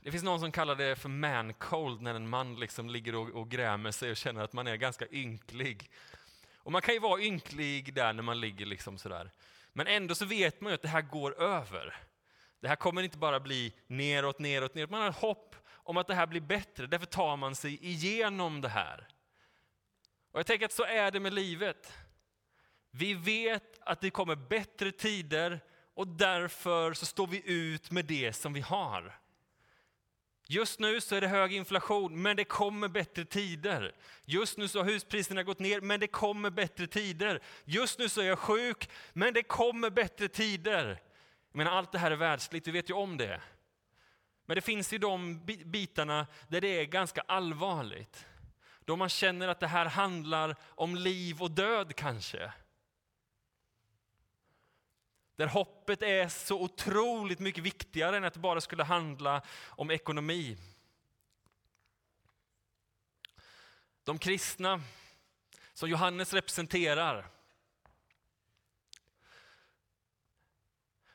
Det 0.00 0.10
finns 0.10 0.24
någon 0.24 0.40
som 0.40 0.52
kallar 0.52 0.74
det 0.74 0.96
för 0.96 1.08
man 1.08 1.54
cold 1.54 2.02
när 2.02 2.14
en 2.14 2.28
man 2.28 2.54
liksom 2.54 2.90
ligger 2.90 3.14
och, 3.14 3.28
och 3.28 3.50
grämer 3.50 3.90
sig 3.90 4.10
och 4.10 4.16
känner 4.16 4.42
att 4.42 4.52
man 4.52 4.66
är 4.66 4.76
ganska 4.76 5.06
ynklig. 5.10 5.90
Och 6.56 6.72
man 6.72 6.82
kan 6.82 6.94
ju 6.94 7.00
vara 7.00 7.20
ynklig 7.20 7.94
där 7.94 8.12
när 8.12 8.22
man 8.22 8.40
ligger 8.40 8.66
liksom 8.66 8.98
sådär. 8.98 9.30
Men 9.72 9.86
ändå 9.86 10.14
så 10.14 10.24
vet 10.24 10.60
man 10.60 10.70
ju 10.70 10.74
att 10.74 10.82
det 10.82 10.88
här 10.88 11.02
går 11.02 11.42
över. 11.42 12.07
Det 12.60 12.68
här 12.68 12.76
kommer 12.76 13.02
inte 13.02 13.18
bara 13.18 13.40
bli 13.40 13.74
neråt, 13.86 14.38
neråt, 14.38 14.74
neråt. 14.74 14.90
Man 14.90 15.02
har 15.02 15.10
hopp 15.10 15.56
om 15.70 15.96
att 15.96 16.06
det 16.06 16.14
här 16.14 16.26
blir 16.26 16.40
bättre. 16.40 16.86
Därför 16.86 17.06
tar 17.06 17.36
man 17.36 17.54
sig 17.54 17.86
igenom 17.86 18.60
det 18.60 18.68
här. 18.68 19.08
Och 20.32 20.38
jag 20.38 20.46
tänker 20.46 20.66
att 20.66 20.72
så 20.72 20.84
är 20.84 21.10
det 21.10 21.20
med 21.20 21.34
livet. 21.34 21.92
Vi 22.90 23.14
vet 23.14 23.78
att 23.80 24.00
det 24.00 24.10
kommer 24.10 24.36
bättre 24.36 24.92
tider 24.92 25.60
och 25.94 26.08
därför 26.08 26.92
så 26.92 27.06
står 27.06 27.26
vi 27.26 27.42
ut 27.44 27.90
med 27.90 28.04
det 28.04 28.32
som 28.32 28.52
vi 28.52 28.60
har. 28.60 29.18
Just 30.50 30.80
nu 30.80 31.00
så 31.00 31.14
är 31.14 31.20
det 31.20 31.28
hög 31.28 31.52
inflation, 31.52 32.22
men 32.22 32.36
det 32.36 32.44
kommer 32.44 32.88
bättre 32.88 33.24
tider. 33.24 33.94
Just 34.24 34.58
nu 34.58 34.68
så 34.68 34.78
har 34.78 34.84
huspriserna 34.84 35.42
gått 35.42 35.58
ner, 35.58 35.80
men 35.80 36.00
det 36.00 36.06
kommer 36.06 36.50
bättre 36.50 36.86
tider. 36.86 37.42
Just 37.64 37.98
nu 37.98 38.08
så 38.08 38.20
är 38.20 38.24
jag 38.24 38.38
sjuk, 38.38 38.90
men 39.12 39.34
det 39.34 39.42
kommer 39.42 39.90
bättre 39.90 40.28
tider. 40.28 41.00
Jag 41.50 41.58
menar, 41.58 41.70
allt 41.70 41.92
det 41.92 41.98
här 41.98 42.10
är 42.10 42.16
världsligt, 42.16 42.66
vi 42.66 42.70
vet 42.70 42.90
ju 42.90 42.94
om 42.94 43.16
det. 43.16 43.40
Men 44.46 44.54
det 44.54 44.60
finns 44.60 44.92
ju 44.92 44.98
de 44.98 45.44
bitarna 45.64 46.26
där 46.48 46.60
det 46.60 46.68
är 46.68 46.84
ganska 46.84 47.20
allvarligt. 47.20 48.26
Då 48.80 48.96
man 48.96 49.08
känner 49.08 49.48
att 49.48 49.60
det 49.60 49.66
här 49.66 49.86
handlar 49.86 50.56
om 50.62 50.96
liv 50.96 51.42
och 51.42 51.50
död 51.50 51.96
kanske. 51.96 52.52
Där 55.36 55.46
hoppet 55.46 56.02
är 56.02 56.28
så 56.28 56.60
otroligt 56.62 57.38
mycket 57.38 57.64
viktigare 57.64 58.16
än 58.16 58.24
att 58.24 58.34
det 58.34 58.40
bara 58.40 58.60
skulle 58.60 58.84
handla 58.84 59.42
om 59.68 59.90
ekonomi. 59.90 60.56
De 64.04 64.18
kristna 64.18 64.82
som 65.72 65.90
Johannes 65.90 66.32
representerar, 66.32 67.26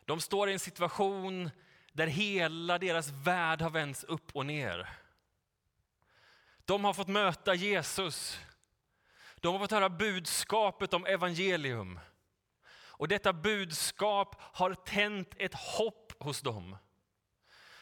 de 0.06 0.22
står 0.22 0.50
i 0.50 0.54
en 0.54 0.60
situation 0.60 1.50
där 1.94 2.08
hela 2.08 2.78
deras 2.78 3.10
värld 3.10 3.62
har 3.62 3.70
vänts 3.70 4.04
upp 4.04 4.36
och 4.36 4.46
ner. 4.46 4.90
De 6.66 6.84
har 6.84 6.94
fått 6.94 7.08
möta 7.08 7.54
Jesus. 7.54 8.40
De 9.36 9.54
har 9.54 9.60
fått 9.60 9.72
höra 9.72 9.90
budskapet 9.90 10.94
om 10.94 11.06
evangelium. 11.06 12.00
Och 12.96 13.08
detta 13.08 13.34
budskap 13.34 14.36
har 14.40 14.74
tänt 14.74 15.36
ett 15.38 15.54
hopp 15.54 16.24
hos 16.24 16.42
dem. 16.42 16.78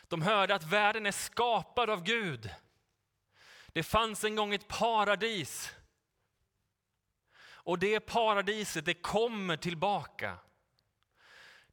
De 0.07 0.21
hörde 0.21 0.55
att 0.55 0.63
världen 0.63 1.05
är 1.05 1.11
skapad 1.11 1.89
av 1.89 2.03
Gud. 2.03 2.49
Det 3.67 3.83
fanns 3.83 4.23
en 4.23 4.35
gång 4.35 4.53
ett 4.53 4.67
paradis. 4.67 5.75
Och 7.43 7.79
det 7.79 7.99
paradiset, 7.99 8.85
det 8.85 8.93
kommer 8.93 9.57
tillbaka. 9.57 10.37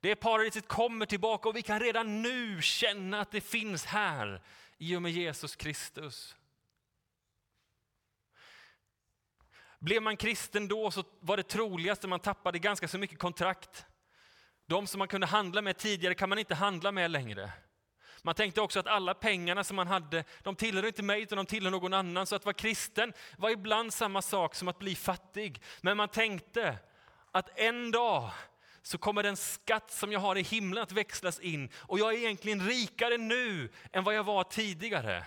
Det 0.00 0.16
paradiset 0.16 0.68
kommer 0.68 1.06
tillbaka 1.06 1.48
och 1.48 1.56
vi 1.56 1.62
kan 1.62 1.80
redan 1.80 2.22
nu 2.22 2.62
känna 2.62 3.20
att 3.20 3.30
det 3.30 3.40
finns 3.40 3.84
här 3.84 4.42
i 4.78 4.96
och 4.96 5.02
med 5.02 5.12
Jesus 5.12 5.56
Kristus. 5.56 6.36
Blev 9.78 10.02
man 10.02 10.16
kristen 10.16 10.68
då 10.68 10.90
så 10.90 11.04
var 11.20 11.36
det 11.36 11.42
troligaste 11.42 12.08
man 12.08 12.20
tappade 12.20 12.58
ganska 12.58 12.88
så 12.88 12.98
mycket 12.98 13.18
kontrakt. 13.18 13.86
De 14.66 14.86
som 14.86 14.98
man 14.98 15.08
kunde 15.08 15.26
handla 15.26 15.62
med 15.62 15.76
tidigare 15.76 16.14
kan 16.14 16.28
man 16.28 16.38
inte 16.38 16.54
handla 16.54 16.92
med 16.92 17.10
längre. 17.10 17.52
Man 18.22 18.34
tänkte 18.34 18.60
också 18.60 18.80
att 18.80 18.86
alla 18.86 19.14
pengarna 19.14 19.64
som 19.64 19.76
man 19.76 19.86
hade, 19.86 20.24
de 20.42 20.56
tillhör 20.56 20.86
inte 20.86 21.02
mig 21.02 21.22
utan 21.22 21.36
de 21.36 21.46
tillhör 21.46 21.70
någon 21.70 21.94
annan. 21.94 22.26
Så 22.26 22.36
att 22.36 22.44
vara 22.44 22.54
kristen 22.54 23.12
var 23.36 23.50
ibland 23.50 23.94
samma 23.94 24.22
sak 24.22 24.54
som 24.54 24.68
att 24.68 24.78
bli 24.78 24.94
fattig. 24.94 25.62
Men 25.80 25.96
man 25.96 26.08
tänkte 26.08 26.78
att 27.32 27.58
en 27.58 27.90
dag 27.90 28.30
så 28.88 28.98
kommer 28.98 29.22
den 29.22 29.36
skatt 29.36 29.90
som 29.90 30.12
jag 30.12 30.20
har 30.20 30.36
i 30.36 30.42
himlen 30.42 30.82
att 30.82 30.92
växlas 30.92 31.40
in 31.40 31.70
och 31.76 31.98
jag 31.98 32.14
är 32.14 32.18
egentligen 32.18 32.66
rikare 32.66 33.16
nu 33.16 33.68
än 33.92 34.04
vad 34.04 34.14
jag 34.14 34.24
var 34.24 34.44
tidigare. 34.44 35.24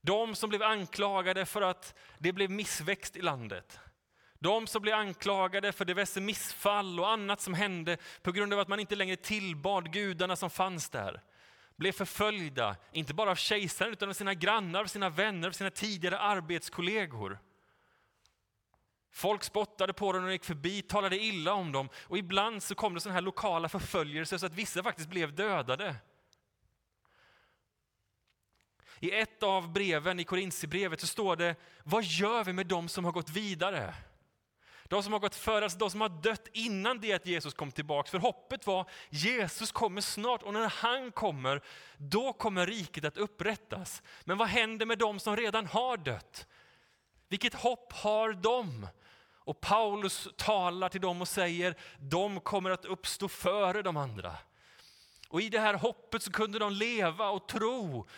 De 0.00 0.34
som 0.34 0.48
blev 0.48 0.62
anklagade 0.62 1.46
för 1.46 1.62
att 1.62 1.94
det 2.18 2.32
blev 2.32 2.50
missväxt 2.50 3.16
i 3.16 3.22
landet. 3.22 3.78
De 4.38 4.66
som 4.66 4.82
blev 4.82 4.94
anklagade 4.94 5.72
för 5.72 5.84
diverse 5.84 6.20
missfall 6.20 7.00
och 7.00 7.10
annat 7.10 7.40
som 7.40 7.54
hände 7.54 7.96
på 8.22 8.32
grund 8.32 8.52
av 8.52 8.60
att 8.60 8.68
man 8.68 8.80
inte 8.80 8.96
längre 8.96 9.16
tillbad 9.16 9.92
gudarna 9.92 10.36
som 10.36 10.50
fanns 10.50 10.88
där. 10.88 11.22
Blev 11.76 11.92
förföljda, 11.92 12.76
inte 12.92 13.14
bara 13.14 13.30
av 13.30 13.36
kejsaren 13.36 13.92
utan 13.92 14.08
av 14.08 14.12
sina 14.12 14.34
grannar, 14.34 14.80
av 14.80 14.86
sina 14.86 15.10
vänner, 15.10 15.48
av 15.48 15.52
sina 15.52 15.70
tidigare 15.70 16.18
arbetskollegor. 16.18 17.38
Folk 19.16 19.44
spottade 19.44 19.92
på 19.92 20.12
dem 20.12 20.22
när 20.22 20.28
de 20.28 20.32
gick 20.32 20.44
förbi, 20.44 20.82
talade 20.82 21.18
illa 21.18 21.52
om 21.52 21.72
dem 21.72 21.88
och 22.02 22.18
ibland 22.18 22.62
så 22.62 22.74
kom 22.74 22.94
det 22.94 23.00
sådana 23.00 23.14
här 23.14 23.22
lokala 23.22 23.68
förföljelser 23.68 24.38
så 24.38 24.46
att 24.46 24.54
vissa 24.54 24.82
faktiskt 24.82 25.08
blev 25.08 25.34
dödade. 25.34 25.96
I 29.00 29.10
ett 29.10 29.42
av 29.42 29.72
breven 29.72 30.20
i 30.20 30.24
Korintierbrevet 30.24 31.00
så 31.00 31.06
står 31.06 31.36
det, 31.36 31.56
vad 31.84 32.04
gör 32.04 32.44
vi 32.44 32.52
med 32.52 32.66
de 32.66 32.88
som 32.88 33.04
har 33.04 33.12
gått 33.12 33.30
vidare? 33.30 33.94
De 34.84 35.02
som 35.02 35.12
har 35.12 35.20
gått 35.20 35.34
före, 35.34 35.64
alltså 35.64 35.78
de 35.78 35.90
som 35.90 36.00
har 36.00 36.08
dött 36.08 36.48
innan 36.52 37.00
det 37.00 37.12
att 37.12 37.26
Jesus 37.26 37.54
kom 37.54 37.72
tillbaka. 37.72 38.10
För 38.10 38.18
hoppet 38.18 38.66
var, 38.66 38.90
Jesus 39.10 39.72
kommer 39.72 40.00
snart 40.00 40.42
och 40.42 40.52
när 40.52 40.68
han 40.68 41.12
kommer, 41.12 41.62
då 41.96 42.32
kommer 42.32 42.66
riket 42.66 43.04
att 43.04 43.16
upprättas. 43.16 44.02
Men 44.24 44.38
vad 44.38 44.48
händer 44.48 44.86
med 44.86 44.98
de 44.98 45.20
som 45.20 45.36
redan 45.36 45.66
har 45.66 45.96
dött? 45.96 46.46
Vilket 47.28 47.54
hopp 47.54 47.92
har 47.92 48.32
de? 48.32 48.86
Och 49.46 49.60
Paulus 49.60 50.28
talar 50.36 50.88
till 50.88 51.00
dem 51.00 51.20
och 51.20 51.28
säger, 51.28 51.74
de 51.98 52.40
kommer 52.40 52.70
att 52.70 52.84
uppstå 52.84 53.28
före 53.28 53.82
de 53.82 53.96
andra. 53.96 54.36
Och 55.28 55.40
i 55.40 55.48
det 55.48 55.60
här 55.60 55.74
hoppet 55.74 56.22
så 56.22 56.32
kunde 56.32 56.58
de 56.58 56.72
leva 56.72 57.28
och 57.28 57.48
tro 57.48 58.08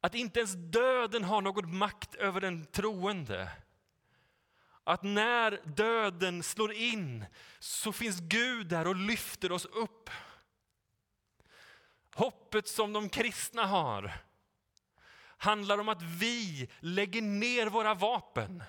att 0.00 0.14
inte 0.14 0.38
ens 0.40 0.52
döden 0.56 1.24
har 1.24 1.40
någon 1.40 1.76
makt 1.76 2.14
över 2.14 2.40
den 2.40 2.66
troende. 2.66 3.50
Att 4.84 5.02
när 5.02 5.60
döden 5.64 6.42
slår 6.42 6.72
in 6.72 7.24
så 7.58 7.92
finns 7.92 8.20
Gud 8.20 8.66
där 8.66 8.86
och 8.86 8.96
lyfter 8.96 9.52
oss 9.52 9.64
upp. 9.64 10.10
Hoppet 12.14 12.68
som 12.68 12.92
de 12.92 13.08
kristna 13.08 13.66
har 13.66 14.12
handlar 15.38 15.78
om 15.78 15.88
att 15.88 16.02
vi 16.02 16.68
lägger 16.80 17.22
ner 17.22 17.66
våra 17.66 17.94
vapen. 17.94 18.62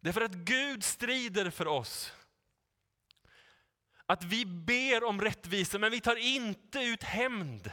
Därför 0.00 0.20
att 0.20 0.34
Gud 0.34 0.84
strider 0.84 1.50
för 1.50 1.66
oss. 1.66 2.12
Att 4.06 4.24
vi 4.24 4.46
ber 4.46 5.04
om 5.04 5.20
rättvisa, 5.20 5.78
men 5.78 5.90
vi 5.90 6.00
tar 6.00 6.16
inte 6.16 6.78
ut 6.78 7.02
hämnd. 7.02 7.70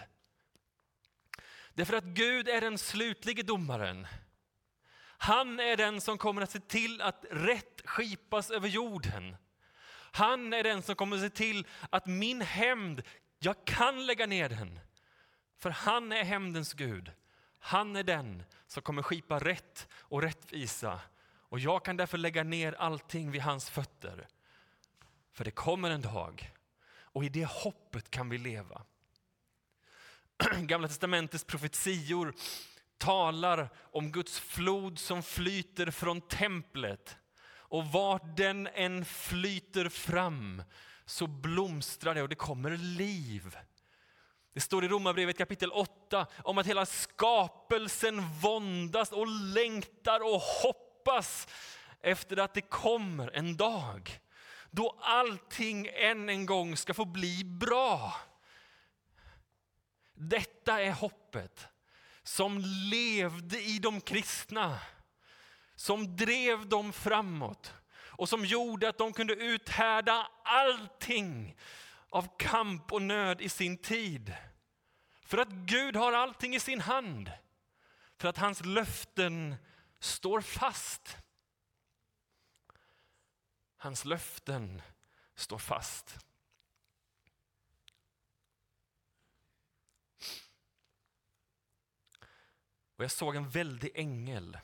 Därför 1.74 1.98
att 1.98 2.04
Gud 2.04 2.48
är 2.48 2.62
den 2.62 2.78
slutlige 2.78 3.44
domaren. 3.44 4.08
Han 5.18 5.60
är 5.60 5.78
den 5.78 6.02
som 6.02 6.18
kommer 6.18 6.42
att 6.42 6.52
se 6.52 6.60
till 6.60 7.02
att 7.02 7.26
rätt 7.32 7.82
skipas 7.86 8.52
över 8.52 8.68
jorden. 8.68 9.36
Han 10.12 10.54
är 10.54 10.64
den 10.64 10.82
som 10.82 10.96
kommer 10.96 11.16
att 11.16 11.22
se 11.22 11.30
till 11.30 11.68
att 11.90 12.06
min 12.06 12.42
hämnd, 12.42 13.02
jag 13.40 13.66
kan 13.66 14.06
lägga 14.06 14.26
ner 14.26 14.50
den. 14.50 14.80
För 15.58 15.70
han 15.70 16.12
är 16.12 16.24
hämndens 16.24 16.74
Gud. 16.74 17.12
Han 17.60 17.96
är 17.96 18.04
den 18.04 18.44
som 18.68 18.84
kommer 18.84 19.02
skipa 19.02 19.40
rätt 19.40 19.88
och 19.94 20.22
rättvisa. 20.22 21.00
Och 21.56 21.60
jag 21.60 21.86
kan 21.86 21.98
därför 21.98 22.18
lägga 22.18 22.44
ner 22.44 22.74
allting 22.74 23.32
vid 23.32 23.42
hans 23.42 23.70
fötter. 23.70 24.28
För 25.34 25.46
det 25.46 25.52
kommer 25.52 25.90
en 25.90 26.02
dag 26.02 26.52
och 26.98 27.24
i 27.24 27.30
det 27.30 27.46
hoppet 27.46 28.12
kan 28.12 28.30
vi 28.30 28.38
leva. 28.38 28.82
Gamla 30.60 30.88
testamentets 30.88 31.44
profetior 31.44 32.34
talar 32.98 33.70
om 33.78 34.12
Guds 34.12 34.40
flod 34.40 35.00
som 35.00 35.24
flyter 35.24 35.92
från 35.92 36.22
templet. 36.22 37.18
Och 37.48 37.86
vart 37.86 38.38
den 38.38 38.68
än 38.68 39.06
flyter 39.06 39.90
fram 39.90 40.64
så 41.06 41.28
blomstrar 41.28 42.16
det 42.16 42.22
och 42.22 42.30
det 42.30 42.36
kommer 42.36 42.78
liv. 42.78 43.58
Det 44.54 44.62
står 44.62 44.86
i 44.86 44.88
Romarbrevet 44.88 45.38
kapitel 45.38 45.72
8 45.72 46.28
om 46.44 46.58
att 46.58 46.68
hela 46.68 46.86
skapelsen 46.86 48.22
våndas 48.42 49.12
och 49.12 49.28
längtar 49.28 50.20
och 50.20 50.42
hoppas 51.06 51.48
efter 52.02 52.38
att 52.40 52.54
det 52.54 52.62
kommer 52.62 53.32
en 53.34 53.58
dag 53.58 54.20
då 54.72 54.98
allting 55.02 55.90
än 55.94 56.30
en 56.30 56.46
gång 56.46 56.78
ska 56.78 56.94
få 56.94 57.06
bli 57.06 57.44
bra. 57.44 58.14
Detta 60.14 60.82
är 60.82 60.92
hoppet 60.92 61.68
som 62.24 62.60
levde 62.92 63.62
i 63.62 63.80
de 63.80 64.02
kristna, 64.02 64.80
som 65.76 66.16
drev 66.16 66.70
dem 66.70 66.94
framåt 66.94 67.74
och 67.96 68.30
som 68.30 68.46
gjorde 68.46 68.90
att 68.90 68.98
de 68.98 69.14
kunde 69.14 69.34
uthärda 69.34 70.28
allting 70.44 71.56
av 72.10 72.38
kamp 72.38 72.92
och 72.92 73.02
nöd 73.02 73.42
i 73.42 73.50
sin 73.50 73.78
tid. 73.78 74.34
För 75.26 75.38
att 75.38 75.50
Gud 75.50 75.96
har 75.96 76.14
allting 76.14 76.56
i 76.56 76.60
sin 76.60 76.82
hand. 76.82 77.32
För 78.18 78.28
att 78.28 78.38
hans 78.38 78.66
löften 78.66 79.56
står 80.06 80.42
fast. 80.42 81.18
Hans 83.78 84.06
löften 84.06 84.82
står 85.36 85.58
fast. 85.58 86.18
Och 92.96 93.04
jag 93.04 93.12
såg 93.12 93.36
en 93.36 93.50
väldig 93.50 93.92
ängel 93.96 94.58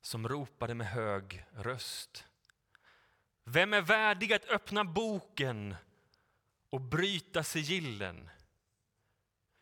som 0.00 0.28
ropade 0.28 0.74
med 0.74 0.86
hög 0.86 1.44
röst. 1.52 2.24
Vem 3.44 3.72
är 3.72 3.80
värdig 3.80 4.32
att 4.32 4.44
öppna 4.44 4.84
boken 4.84 5.76
och 6.70 6.80
bryta 6.80 7.44
sigillen? 7.44 8.30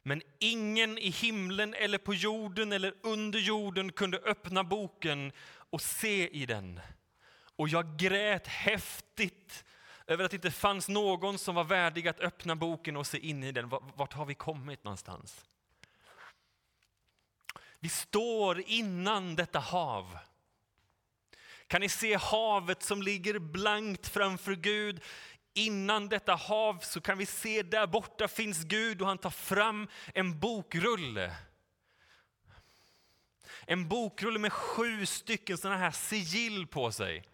Men 0.02 0.22
ingen 0.38 0.98
i 0.98 1.10
himlen 1.10 1.74
eller 1.74 1.98
på 1.98 2.14
jorden 2.14 2.72
eller 2.72 2.94
under 3.02 3.38
jorden 3.38 3.92
kunde 3.92 4.18
öppna 4.18 4.64
boken 4.64 5.32
och 5.70 5.80
se 5.80 6.28
i 6.28 6.46
den. 6.46 6.80
Och 7.56 7.68
jag 7.68 7.98
grät 7.98 8.46
häftigt 8.46 9.64
över 10.06 10.24
att 10.24 10.30
det 10.30 10.34
inte 10.34 10.50
fanns 10.50 10.88
någon 10.88 11.38
som 11.38 11.54
var 11.54 11.64
värdig 11.64 12.08
att 12.08 12.20
öppna 12.20 12.56
boken 12.56 12.96
och 12.96 13.06
se 13.06 13.18
in 13.18 13.42
i 13.42 13.52
den. 13.52 13.68
Vart 13.68 14.12
har 14.12 14.26
vi 14.26 14.34
kommit 14.34 14.84
någonstans? 14.84 15.44
Vi 17.78 17.88
står 17.88 18.60
innan 18.60 19.36
detta 19.36 19.58
hav. 19.58 20.18
Kan 21.66 21.80
ni 21.80 21.88
se 21.88 22.14
havet 22.14 22.82
som 22.82 23.02
ligger 23.02 23.38
blankt 23.38 24.08
framför 24.08 24.54
Gud? 24.54 25.02
Innan 25.54 26.08
detta 26.08 26.34
hav 26.34 26.78
så 26.78 27.00
kan 27.00 27.18
vi 27.18 27.26
se 27.26 27.62
där 27.62 27.86
borta 27.86 28.28
finns 28.28 28.64
Gud 28.64 29.02
och 29.02 29.08
han 29.08 29.18
tar 29.18 29.30
fram 29.30 29.88
en 30.14 30.40
bokrulle. 30.40 31.36
En 33.66 33.88
bokrulle 33.88 34.38
med 34.38 34.52
sju 34.52 35.06
stycken 35.06 35.58
sådana 35.58 35.78
här 35.78 35.90
sigill 35.90 36.66
på 36.66 36.92
sig. 36.92 37.24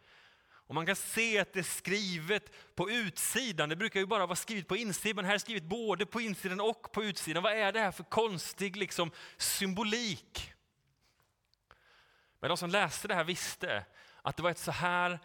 Och 0.68 0.74
man 0.74 0.86
kan 0.86 0.96
se 0.96 1.38
att 1.38 1.52
det 1.52 1.58
är 1.58 1.62
skrivet 1.62 2.74
på 2.74 2.90
utsidan. 2.90 3.68
Det 3.68 3.76
brukar 3.76 4.00
ju 4.00 4.06
bara 4.06 4.26
vara 4.26 4.36
skrivet 4.36 4.68
på 4.68 4.76
insidan, 4.76 5.16
men 5.16 5.24
här 5.24 5.32
är 5.32 5.36
det 5.36 5.40
skrivet 5.40 5.62
både 5.62 6.06
på 6.06 6.20
insidan 6.20 6.60
och 6.60 6.92
på 6.92 7.04
utsidan. 7.04 7.42
Vad 7.42 7.52
är 7.52 7.72
det 7.72 7.80
här 7.80 7.92
för 7.92 8.04
konstig 8.04 8.76
liksom, 8.76 9.10
symbolik? 9.36 10.52
Men 12.40 12.48
de 12.48 12.56
som 12.56 12.70
läste 12.70 13.08
det 13.08 13.14
här 13.14 13.24
visste 13.24 13.84
att 14.22 14.36
det 14.36 14.42
var 14.42 14.50
ett 14.50 14.58
så 14.58 14.70
här, 14.70 15.18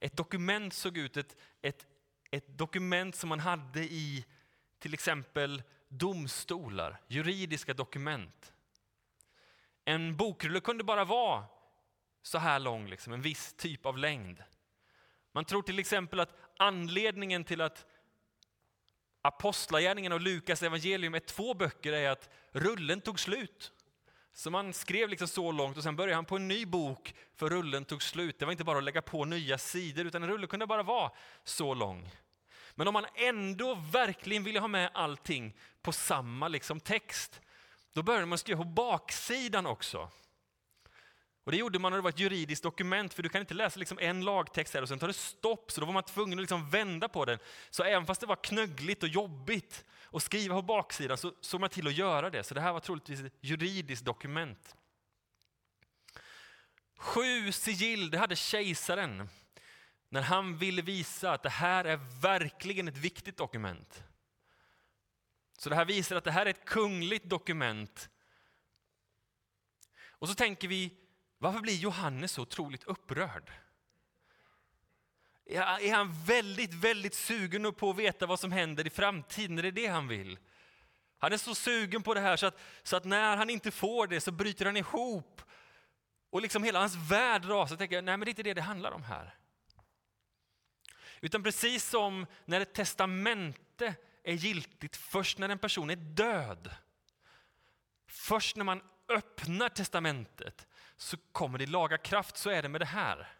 ett 0.00 0.16
dokument 0.16 0.74
såg 0.74 0.96
ut, 0.96 1.16
ett, 1.16 1.36
ett, 1.62 1.86
ett 2.34 2.58
dokument 2.58 3.16
som 3.16 3.28
man 3.28 3.40
hade 3.40 3.80
i 3.80 4.24
till 4.78 4.94
exempel 4.94 5.62
domstolar, 5.88 7.00
juridiska 7.08 7.74
dokument. 7.74 8.52
En 9.84 10.16
bokrulle 10.16 10.60
kunde 10.60 10.84
bara 10.84 11.04
vara 11.04 11.44
så 12.22 12.38
här 12.38 12.58
lång, 12.58 12.88
liksom, 12.88 13.12
en 13.12 13.22
viss 13.22 13.52
typ 13.52 13.86
av 13.86 13.98
längd. 13.98 14.42
Man 15.32 15.44
tror 15.44 15.62
till 15.62 15.78
exempel 15.78 16.20
att 16.20 16.36
anledningen 16.58 17.44
till 17.44 17.60
att 17.60 17.86
Apostlagärningen 19.22 20.12
och 20.12 20.20
Lukas 20.20 20.62
evangelium 20.62 21.14
är 21.14 21.20
två 21.20 21.54
böcker 21.54 21.92
är 21.92 22.10
att 22.10 22.30
rullen 22.52 23.00
tog 23.00 23.20
slut. 23.20 23.72
Så 24.32 24.50
man 24.50 24.72
skrev 24.72 25.08
liksom 25.08 25.28
så 25.28 25.52
långt 25.52 25.76
och 25.76 25.82
sen 25.82 25.96
började 25.96 26.14
han 26.14 26.24
på 26.24 26.36
en 26.36 26.48
ny 26.48 26.66
bok 26.66 27.14
för 27.34 27.50
rullen 27.50 27.84
tog 27.84 28.02
slut. 28.02 28.38
Det 28.38 28.44
var 28.44 28.52
inte 28.52 28.64
bara 28.64 28.78
att 28.78 28.84
lägga 28.84 29.02
på 29.02 29.24
nya 29.24 29.58
sidor 29.58 30.06
utan 30.06 30.22
en 30.22 30.28
rulle 30.28 30.46
kunde 30.46 30.66
bara 30.66 30.82
vara 30.82 31.10
så 31.44 31.74
lång. 31.74 32.10
Men 32.74 32.88
om 32.88 32.92
man 32.94 33.06
ändå 33.14 33.74
verkligen 33.74 34.44
ville 34.44 34.60
ha 34.60 34.68
med 34.68 34.90
allting 34.94 35.54
på 35.82 35.92
samma 35.92 36.48
liksom 36.48 36.80
text, 36.80 37.40
då 37.92 38.02
började 38.02 38.26
man 38.26 38.38
skriva 38.38 38.62
på 38.62 38.68
baksidan 38.68 39.66
också. 39.66 40.10
Och 41.44 41.52
Det 41.52 41.58
gjorde 41.58 41.78
man 41.78 41.92
när 41.92 41.96
det 41.96 42.02
var 42.02 42.10
ett 42.10 42.18
juridiskt 42.18 42.62
dokument, 42.62 43.14
för 43.14 43.22
du 43.22 43.28
kan 43.28 43.40
inte 43.40 43.54
läsa 43.54 43.78
liksom 43.78 43.98
en 43.98 44.24
lagtext 44.24 44.74
här 44.74 44.82
och 44.82 44.88
sen 44.88 44.98
tar 44.98 45.06
det 45.06 45.14
stopp, 45.14 45.70
så 45.70 45.80
då 45.80 45.86
var 45.86 45.92
man 45.92 46.02
tvungen 46.02 46.38
att 46.38 46.42
liksom 46.42 46.70
vända 46.70 47.08
på 47.08 47.24
den. 47.24 47.38
Så 47.70 47.82
även 47.82 48.06
fast 48.06 48.20
det 48.20 48.26
var 48.26 48.36
knöggligt 48.36 49.02
och 49.02 49.08
jobbigt 49.08 49.84
att 50.12 50.22
skriva 50.22 50.54
på 50.54 50.62
baksidan 50.62 51.18
så 51.18 51.32
såg 51.40 51.60
man 51.60 51.70
till 51.70 51.86
att 51.86 51.94
göra 51.94 52.30
det. 52.30 52.42
Så 52.42 52.54
det 52.54 52.60
här 52.60 52.72
var 52.72 52.80
troligtvis 52.80 53.20
ett 53.20 53.32
juridiskt 53.40 54.04
dokument. 54.04 54.76
Sju 56.96 57.52
sigill, 57.52 58.10
det 58.10 58.18
hade 58.18 58.36
kejsaren 58.36 59.28
när 60.14 60.22
han 60.22 60.56
ville 60.56 60.82
visa 60.82 61.32
att 61.32 61.42
det 61.42 61.48
här 61.48 61.84
är 61.84 61.96
verkligen 62.20 62.88
ett 62.88 62.96
viktigt 62.96 63.36
dokument. 63.36 64.04
Så 65.58 65.68
det 65.68 65.76
här 65.76 65.84
visar 65.84 66.16
att 66.16 66.24
det 66.24 66.30
här 66.30 66.46
är 66.46 66.50
ett 66.50 66.64
kungligt 66.64 67.24
dokument. 67.24 68.08
Och 70.06 70.28
så 70.28 70.34
tänker 70.34 70.68
vi, 70.68 70.94
varför 71.38 71.60
blir 71.60 71.76
Johannes 71.76 72.32
så 72.32 72.42
otroligt 72.42 72.84
upprörd? 72.84 73.50
Är 75.46 75.94
han 75.94 76.24
väldigt, 76.24 76.74
väldigt 76.74 77.14
sugen 77.14 77.74
på 77.74 77.90
att 77.90 77.96
veta 77.96 78.26
vad 78.26 78.40
som 78.40 78.52
händer 78.52 78.86
i 78.86 78.90
framtiden? 78.90 79.58
Är 79.58 79.62
det 79.62 79.70
det 79.70 79.86
han 79.86 80.08
vill? 80.08 80.38
Han 81.18 81.32
är 81.32 81.36
så 81.36 81.54
sugen 81.54 82.02
på 82.02 82.14
det 82.14 82.20
här 82.20 82.36
så 82.36 82.46
att, 82.46 82.58
så 82.82 82.96
att 82.96 83.04
när 83.04 83.36
han 83.36 83.50
inte 83.50 83.70
får 83.70 84.06
det 84.06 84.20
så 84.20 84.32
bryter 84.32 84.66
han 84.66 84.76
ihop. 84.76 85.42
Och 86.30 86.42
liksom 86.42 86.62
hela 86.62 86.80
hans 86.80 86.94
värld 86.94 87.44
rasar. 87.44 87.72
Jag 87.72 87.78
tänker, 87.78 88.02
nej 88.02 88.16
men 88.16 88.24
det 88.24 88.28
är 88.28 88.32
inte 88.32 88.42
det 88.42 88.54
det 88.54 88.62
handlar 88.62 88.92
om 88.92 89.02
här. 89.02 89.34
Utan 91.24 91.42
precis 91.42 91.84
som 91.84 92.26
när 92.44 92.60
ett 92.60 92.74
testamente 92.74 93.94
är 94.22 94.32
giltigt 94.32 94.96
först 94.96 95.38
när 95.38 95.48
en 95.48 95.58
person 95.58 95.90
är 95.90 95.96
död. 95.96 96.74
Först 98.06 98.56
när 98.56 98.64
man 98.64 98.82
öppnar 99.08 99.68
testamentet 99.68 100.66
så 100.96 101.16
kommer 101.32 101.58
det 101.58 101.66
laga 101.66 101.98
kraft. 101.98 102.36
Så 102.36 102.50
är 102.50 102.62
det 102.62 102.68
med 102.68 102.80
det 102.80 102.84
här. 102.84 103.32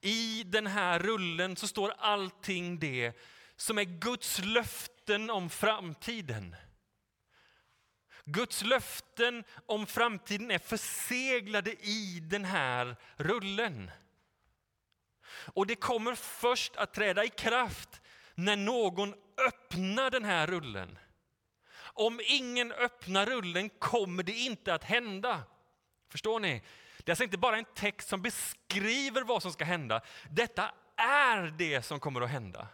I 0.00 0.42
den 0.46 0.66
här 0.66 0.98
rullen 0.98 1.56
så 1.56 1.68
står 1.68 1.94
allting 1.98 2.78
det 2.78 3.12
som 3.56 3.78
är 3.78 3.84
Guds 3.84 4.38
löften 4.44 5.30
om 5.30 5.50
framtiden. 5.50 6.56
Guds 8.24 8.62
löften 8.62 9.44
om 9.66 9.86
framtiden 9.86 10.50
är 10.50 10.58
förseglade 10.58 11.70
i 11.86 12.20
den 12.22 12.44
här 12.44 12.96
rullen. 13.16 13.90
Och 15.46 15.66
det 15.66 15.76
kommer 15.76 16.14
först 16.14 16.76
att 16.76 16.94
träda 16.94 17.24
i 17.24 17.28
kraft 17.28 18.00
när 18.34 18.56
någon 18.56 19.14
öppnar 19.46 20.10
den 20.10 20.24
här 20.24 20.46
rullen. 20.46 20.98
Om 21.80 22.20
ingen 22.24 22.72
öppnar 22.72 23.26
rullen 23.26 23.68
kommer 23.68 24.22
det 24.22 24.32
inte 24.32 24.74
att 24.74 24.84
hända. 24.84 25.42
Förstår 26.08 26.40
ni? 26.40 26.62
Det 26.98 27.08
är 27.08 27.12
alltså 27.12 27.24
inte 27.24 27.38
bara 27.38 27.58
en 27.58 27.64
text 27.74 28.08
som 28.08 28.22
beskriver 28.22 29.22
vad 29.22 29.42
som 29.42 29.52
ska 29.52 29.64
hända. 29.64 30.00
Detta 30.30 30.74
är 30.96 31.54
det 31.58 31.82
som 31.82 32.00
kommer 32.00 32.20
att 32.20 32.30
hända. 32.30 32.68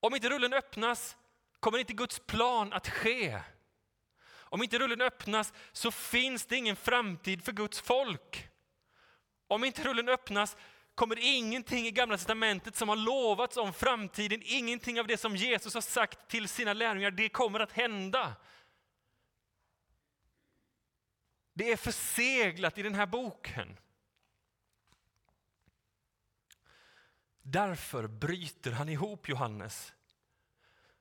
Om 0.00 0.14
inte 0.14 0.28
rullen 0.28 0.52
öppnas 0.52 1.16
kommer 1.60 1.78
inte 1.78 1.92
Guds 1.92 2.20
plan 2.26 2.72
att 2.72 2.88
ske. 2.88 3.40
Om 4.50 4.62
inte 4.62 4.78
rullen 4.78 5.00
öppnas 5.00 5.52
så 5.72 5.90
finns 5.90 6.46
det 6.46 6.56
ingen 6.56 6.76
framtid 6.76 7.44
för 7.44 7.52
Guds 7.52 7.80
folk. 7.80 8.47
Om 9.48 9.64
inte 9.64 9.82
rullen 9.82 10.08
öppnas 10.08 10.56
kommer 10.94 11.18
ingenting 11.18 11.86
i 11.86 11.90
Gamla 11.90 12.16
Testamentet 12.16 12.76
som 12.76 12.88
har 12.88 12.96
lovats 12.96 13.56
om 13.56 13.72
framtiden, 13.72 14.42
ingenting 14.44 15.00
av 15.00 15.06
det 15.06 15.16
som 15.16 15.36
Jesus 15.36 15.74
har 15.74 15.80
sagt 15.80 16.28
till 16.28 16.48
sina 16.48 16.72
lärjungar, 16.72 17.10
det 17.10 17.28
kommer 17.28 17.60
att 17.60 17.72
hända. 17.72 18.36
Det 21.52 21.72
är 21.72 21.76
förseglat 21.76 22.78
i 22.78 22.82
den 22.82 22.94
här 22.94 23.06
boken. 23.06 23.76
Därför 27.42 28.06
bryter 28.06 28.70
han 28.70 28.88
ihop 28.88 29.28
Johannes. 29.28 29.92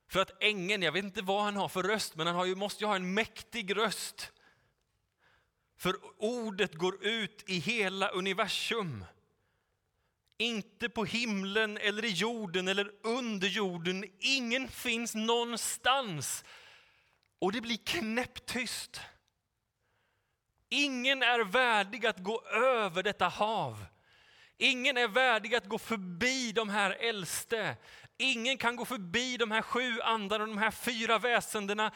För 0.08 0.20
att 0.20 0.44
ängeln, 0.44 0.84
jag 0.84 0.92
vet 0.92 1.04
inte 1.04 1.22
vad 1.22 1.44
han 1.44 1.56
har 1.56 1.70
för 1.70 1.84
röst, 1.84 2.16
men 2.16 2.28
han 2.28 2.36
har 2.36 2.46
ju, 2.46 2.56
måste 2.56 2.84
ju 2.84 2.88
ha 2.88 2.96
en 2.96 3.14
mäktig 3.14 3.78
röst. 3.78 4.32
För 5.88 5.98
ordet 6.18 6.76
går 6.76 7.06
ut 7.06 7.44
i 7.48 7.60
hela 7.60 8.08
universum. 8.08 9.06
Inte 10.38 10.90
på 10.90 11.06
himlen 11.06 11.78
eller 11.78 12.06
i 12.06 12.10
jorden 12.10 12.68
eller 12.68 12.92
under 13.04 13.48
jorden. 13.48 14.06
Ingen 14.20 14.68
finns 14.68 15.16
någonstans. 15.16 16.46
Och 17.40 17.52
det 17.52 17.62
blir 17.62 17.78
knäpptyst. 17.78 19.02
Ingen 20.70 21.24
är 21.24 21.44
värdig 21.44 22.06
att 22.06 22.24
gå 22.24 22.42
över 22.48 23.04
detta 23.04 23.28
hav. 23.28 23.86
Ingen 24.58 24.98
är 24.98 25.08
värdig 25.08 25.56
att 25.56 25.66
gå 25.66 25.78
förbi 25.78 26.52
de 26.52 26.70
här 26.70 26.92
äldste. 26.92 27.76
Ingen 28.18 28.58
kan 28.58 28.76
gå 28.76 28.86
förbi 28.86 29.38
de 29.38 29.52
här 29.52 29.62
sju 29.62 30.02
andarna 30.02 30.44
och 30.44 30.50
de 30.50 30.58
här 30.58 30.72
fyra 30.72 31.20
väsendena. 31.20 31.92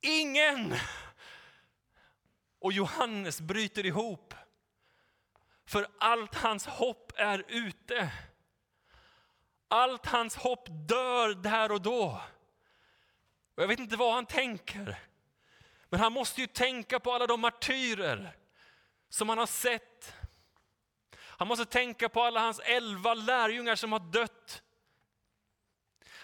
Ingen! 0.00 0.74
Och 2.62 2.72
Johannes 2.72 3.40
bryter 3.40 3.86
ihop. 3.86 4.34
För 5.66 5.86
allt 5.98 6.34
hans 6.34 6.66
hopp 6.66 7.12
är 7.16 7.44
ute. 7.48 8.10
Allt 9.68 10.06
hans 10.06 10.36
hopp 10.36 10.66
dör 10.88 11.34
där 11.34 11.72
och 11.72 11.82
då. 11.82 12.20
Och 13.54 13.62
jag 13.62 13.68
vet 13.68 13.78
inte 13.78 13.96
vad 13.96 14.14
han 14.14 14.26
tänker. 14.26 14.98
Men 15.88 16.00
han 16.00 16.12
måste 16.12 16.40
ju 16.40 16.46
tänka 16.46 17.00
på 17.00 17.12
alla 17.12 17.26
de 17.26 17.40
martyrer 17.40 18.36
som 19.08 19.28
han 19.28 19.38
har 19.38 19.46
sett. 19.46 20.14
Han 21.18 21.48
måste 21.48 21.64
tänka 21.64 22.08
på 22.08 22.22
alla 22.22 22.40
hans 22.40 22.60
elva 22.60 23.14
lärjungar 23.14 23.76
som 23.76 23.92
har 23.92 24.00
dött. 24.00 24.62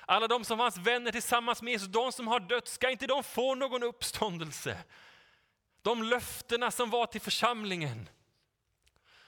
Alla 0.01 0.29
de 0.29 0.45
som 0.45 0.59
var 0.59 0.65
hans 0.65 0.79
vänner 0.79 1.13
tillsammans 1.13 1.63
med 1.63 1.73
Jesus, 1.73 1.89
de 1.89 2.13
som 2.13 2.29
har 2.29 2.41
dött, 2.41 2.69
ska 2.69 2.91
inte 2.91 3.07
de 3.07 3.25
få 3.25 3.55
någon 3.55 3.83
uppståndelse? 3.83 4.79
De 5.89 6.03
löftena 6.03 6.71
som 6.71 6.91
var 6.91 7.07
till 7.07 7.21
församlingen 7.21 8.09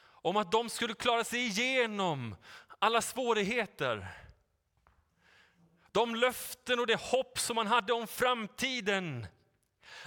om 0.02 0.36
att 0.36 0.52
de 0.52 0.68
skulle 0.68 0.94
klara 0.94 1.24
sig 1.24 1.46
igenom 1.46 2.36
alla 2.78 3.02
svårigheter. 3.02 4.08
De 5.92 6.14
löften 6.14 6.80
och 6.80 6.86
det 6.86 7.00
hopp 7.00 7.38
som 7.38 7.56
man 7.56 7.66
hade 7.66 7.92
om 7.92 8.06
framtiden. 8.06 9.26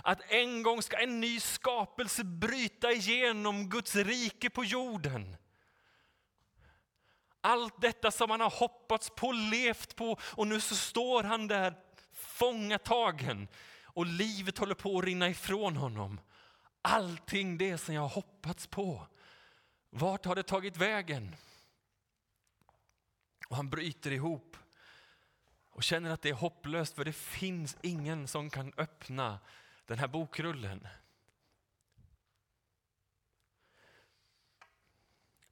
Att 0.04 0.32
en 0.32 0.64
gång 0.64 0.82
ska 0.82 0.98
en 0.98 1.20
ny 1.20 1.40
skapelse 1.40 2.24
bryta 2.24 2.92
igenom 2.92 3.70
Guds 3.70 3.96
rike 3.96 4.50
på 4.50 4.64
jorden. 4.64 5.36
Allt 7.42 7.82
detta 7.82 8.12
som 8.12 8.30
han 8.30 8.42
har 8.42 8.50
hoppats 8.50 9.10
på, 9.10 9.32
levt 9.32 9.96
på 9.96 10.18
och 10.22 10.48
nu 10.48 10.62
så 10.62 10.76
står 10.76 11.24
han 11.24 11.48
där 11.48 11.74
fångatagen 12.14 13.48
och 13.84 14.06
livet 14.06 14.58
håller 14.58 14.76
på 14.76 14.98
att 14.98 15.06
rinna 15.06 15.30
ifrån 15.30 15.78
honom. 15.78 16.20
Allting 16.86 17.58
det 17.58 17.78
som 17.78 17.94
jag 17.96 18.02
har 18.02 18.10
hoppats 18.10 18.68
på, 18.68 19.08
vart 19.90 20.26
har 20.26 20.36
det 20.36 20.44
tagit 20.44 20.78
vägen? 20.78 21.36
Och 23.50 23.56
han 23.56 23.70
bryter 23.70 24.12
ihop 24.12 24.58
och 25.70 25.84
känner 25.84 26.10
att 26.10 26.22
det 26.22 26.30
är 26.30 26.34
hopplöst 26.34 26.96
för 26.96 27.06
det 27.06 27.14
finns 27.14 27.78
ingen 27.82 28.28
som 28.28 28.50
kan 28.50 28.74
öppna 28.78 29.40
den 29.86 30.00
här 30.00 30.08
bokrullen. 30.08 30.88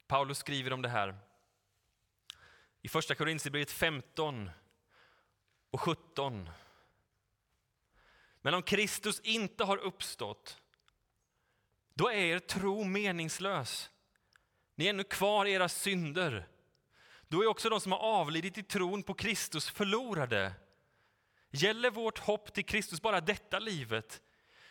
Paulus 0.06 0.38
skriver 0.38 0.72
om 0.72 0.82
det 0.82 0.88
här 0.88 1.18
i 2.82 2.88
första 2.88 3.14
Korinthierbrevet 3.14 3.70
15 3.70 4.50
och 5.70 5.80
17. 5.80 6.50
Men 8.40 8.54
om 8.54 8.62
Kristus 8.62 9.20
inte 9.20 9.64
har 9.64 9.76
uppstått, 9.76 10.61
då 12.02 12.10
är 12.10 12.14
er 12.14 12.38
tro 12.38 12.84
meningslös. 12.84 13.90
Ni 14.74 14.86
är 14.86 14.90
ännu 14.90 15.04
kvar 15.04 15.46
i 15.46 15.52
era 15.52 15.68
synder. 15.68 16.48
Då 17.28 17.42
är 17.42 17.46
också 17.46 17.68
de 17.68 17.80
som 17.80 17.92
har 17.92 17.98
avlidit 17.98 18.58
i 18.58 18.62
tron 18.62 19.02
på 19.02 19.14
Kristus 19.14 19.70
förlorade. 19.70 20.52
Gäller 21.50 21.90
vårt 21.90 22.18
hopp 22.18 22.52
till 22.54 22.64
Kristus 22.64 23.02
bara 23.02 23.20
detta 23.20 23.58
livet, 23.58 24.22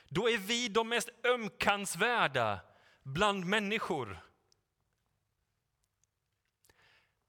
då 0.09 0.29
är 0.29 0.37
vi 0.37 0.67
de 0.67 0.89
mest 0.89 1.09
ömkansvärda 1.23 2.59
bland 3.03 3.45
människor. 3.45 4.19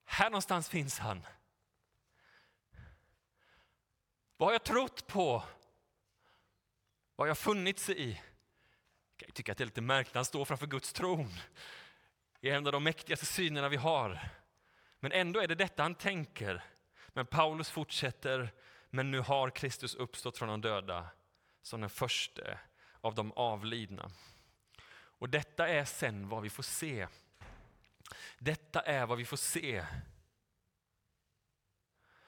Här 0.05 0.31
någonstans 0.31 0.69
finns 0.69 0.99
han. 0.99 1.27
Vad 4.37 4.49
har 4.49 4.53
jag 4.53 4.65
trott 4.65 5.07
på? 5.07 5.43
Vad 7.17 7.25
har 7.25 7.27
jag 7.27 7.39
funnits 7.39 7.91
i? 7.91 8.21
Jag 9.23 9.27
tycker 9.27 9.37
tycka 9.37 9.53
att 9.53 9.59
det 9.59 9.65
är 9.65 9.67
lite 9.67 9.81
märkligt, 9.81 10.15
han 10.15 10.25
står 10.25 10.45
framför 10.45 10.67
Guds 10.67 10.93
tron. 10.93 11.29
I 12.41 12.51
en 12.51 12.67
av 12.67 12.73
de 12.73 12.85
mäktigaste 12.85 13.27
synerna 13.27 13.69
vi 13.69 13.77
har. 13.77 14.29
Men 15.01 15.13
ändå 15.13 15.41
är 15.41 15.49
det 15.49 15.55
detta 15.55 15.83
han 15.83 15.95
tänker. 15.95 16.65
Men 17.09 17.27
Paulus 17.27 17.71
fortsätter, 17.71 18.53
men 18.91 19.11
nu 19.11 19.21
har 19.21 19.51
Kristus 19.51 19.95
uppstått 19.95 20.39
från 20.39 20.49
de 20.49 20.61
döda 20.61 21.07
som 21.63 21.81
den 21.81 21.91
första 21.91 22.43
av 23.01 23.15
de 23.15 23.33
avlidna. 23.33 24.11
Och 24.95 25.29
detta 25.29 25.69
är 25.69 25.85
sen 25.85 26.29
vad 26.29 26.43
vi 26.43 26.51
får 26.51 26.63
se. 26.63 27.07
Detta 28.39 28.81
är 28.81 29.07
vad 29.07 29.19
vi 29.19 29.25
får 29.25 29.37
se. 29.37 29.87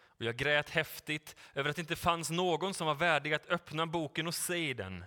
Och 0.07 0.25
jag 0.25 0.37
grät 0.37 0.71
häftigt 0.71 1.37
över 1.55 1.71
att 1.71 1.77
det 1.77 1.83
inte 1.83 1.97
fanns 1.97 2.31
någon 2.31 2.75
som 2.75 2.87
var 2.87 2.95
värdig 2.95 3.35
att 3.35 3.51
öppna 3.51 3.87
boken 3.87 4.27
och 4.27 4.35
se 4.35 4.75
den. 4.75 5.05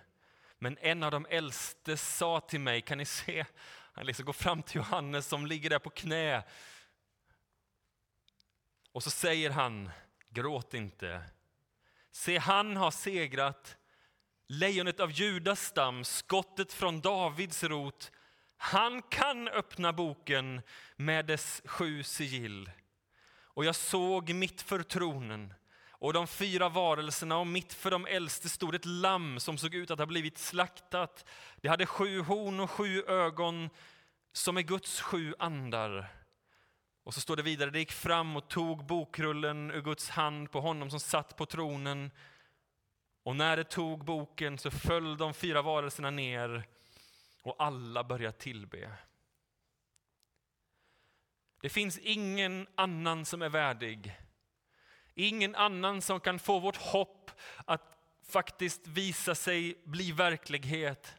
Men 0.59 0.77
en 0.81 1.03
av 1.03 1.11
de 1.11 1.25
äldste 1.29 1.97
sa 1.97 2.39
till 2.39 2.59
mig, 2.59 2.81
kan 2.81 2.97
ni 2.97 3.05
se? 3.05 3.45
Han 3.93 4.05
liksom 4.05 4.25
går 4.25 4.33
fram 4.33 4.63
till 4.63 4.75
Johannes 4.75 5.27
som 5.27 5.45
ligger 5.45 5.69
där 5.69 5.79
på 5.79 5.89
knä. 5.89 6.43
Och 8.91 9.03
så 9.03 9.09
säger 9.09 9.49
han, 9.49 9.89
gråt 10.29 10.73
inte. 10.73 11.21
Se, 12.11 12.37
han 12.37 12.77
har 12.77 12.91
segrat, 12.91 13.77
lejonet 14.47 14.99
av 14.99 15.11
Judas 15.11 15.61
stam, 15.61 16.03
skottet 16.03 16.73
från 16.73 17.01
Davids 17.01 17.63
rot. 17.63 18.11
Han 18.57 19.01
kan 19.01 19.47
öppna 19.47 19.93
boken 19.93 20.61
med 20.95 21.25
dess 21.25 21.61
sju 21.65 22.03
sigill. 22.03 22.71
Och 23.41 23.65
jag 23.65 23.75
såg 23.75 24.29
mitt 24.29 24.61
för 24.61 24.83
tronen 24.83 25.53
och 25.99 26.13
de 26.13 26.27
fyra 26.27 26.69
varelserna 26.69 27.37
och 27.37 27.47
mitt 27.47 27.73
för 27.73 27.91
de 27.91 28.05
äldste 28.05 28.49
stod 28.49 28.75
ett 28.75 28.85
lamm 28.85 29.39
som 29.39 29.57
såg 29.57 29.75
ut 29.75 29.91
att 29.91 29.99
ha 29.99 30.05
blivit 30.05 30.37
slaktat. 30.37 31.25
Det 31.61 31.67
hade 31.67 31.85
sju 31.85 32.21
horn 32.21 32.59
och 32.59 32.71
sju 32.71 33.03
ögon 33.03 33.69
som 34.33 34.57
är 34.57 34.61
Guds 34.61 35.01
sju 35.01 35.33
andar. 35.39 36.07
Och 37.03 37.13
så 37.13 37.21
står 37.21 37.35
det 37.35 37.43
vidare, 37.43 37.69
det 37.69 37.79
gick 37.79 37.91
fram 37.91 38.35
och 38.35 38.47
tog 38.49 38.85
bokrullen 38.85 39.71
ur 39.71 39.81
Guds 39.81 40.09
hand 40.09 40.51
på 40.51 40.61
honom 40.61 40.89
som 40.89 40.99
satt 40.99 41.37
på 41.37 41.45
tronen. 41.45 42.11
Och 43.23 43.35
när 43.35 43.57
det 43.57 43.63
tog 43.63 44.05
boken 44.05 44.57
så 44.57 44.71
föll 44.71 45.17
de 45.17 45.33
fyra 45.33 45.61
varelserna 45.61 46.09
ner 46.09 46.67
och 47.43 47.55
alla 47.59 48.03
började 48.03 48.37
tillbe. 48.37 48.91
Det 51.61 51.69
finns 51.69 51.97
ingen 51.97 52.67
annan 52.75 53.25
som 53.25 53.41
är 53.41 53.49
värdig. 53.49 54.17
Ingen 55.19 55.55
annan 55.55 56.01
som 56.01 56.19
kan 56.19 56.39
få 56.39 56.59
vårt 56.59 56.77
hopp 56.77 57.31
att 57.65 57.97
faktiskt 58.27 58.87
visa 58.87 59.35
sig 59.35 59.81
bli 59.83 60.11
verklighet 60.11 61.15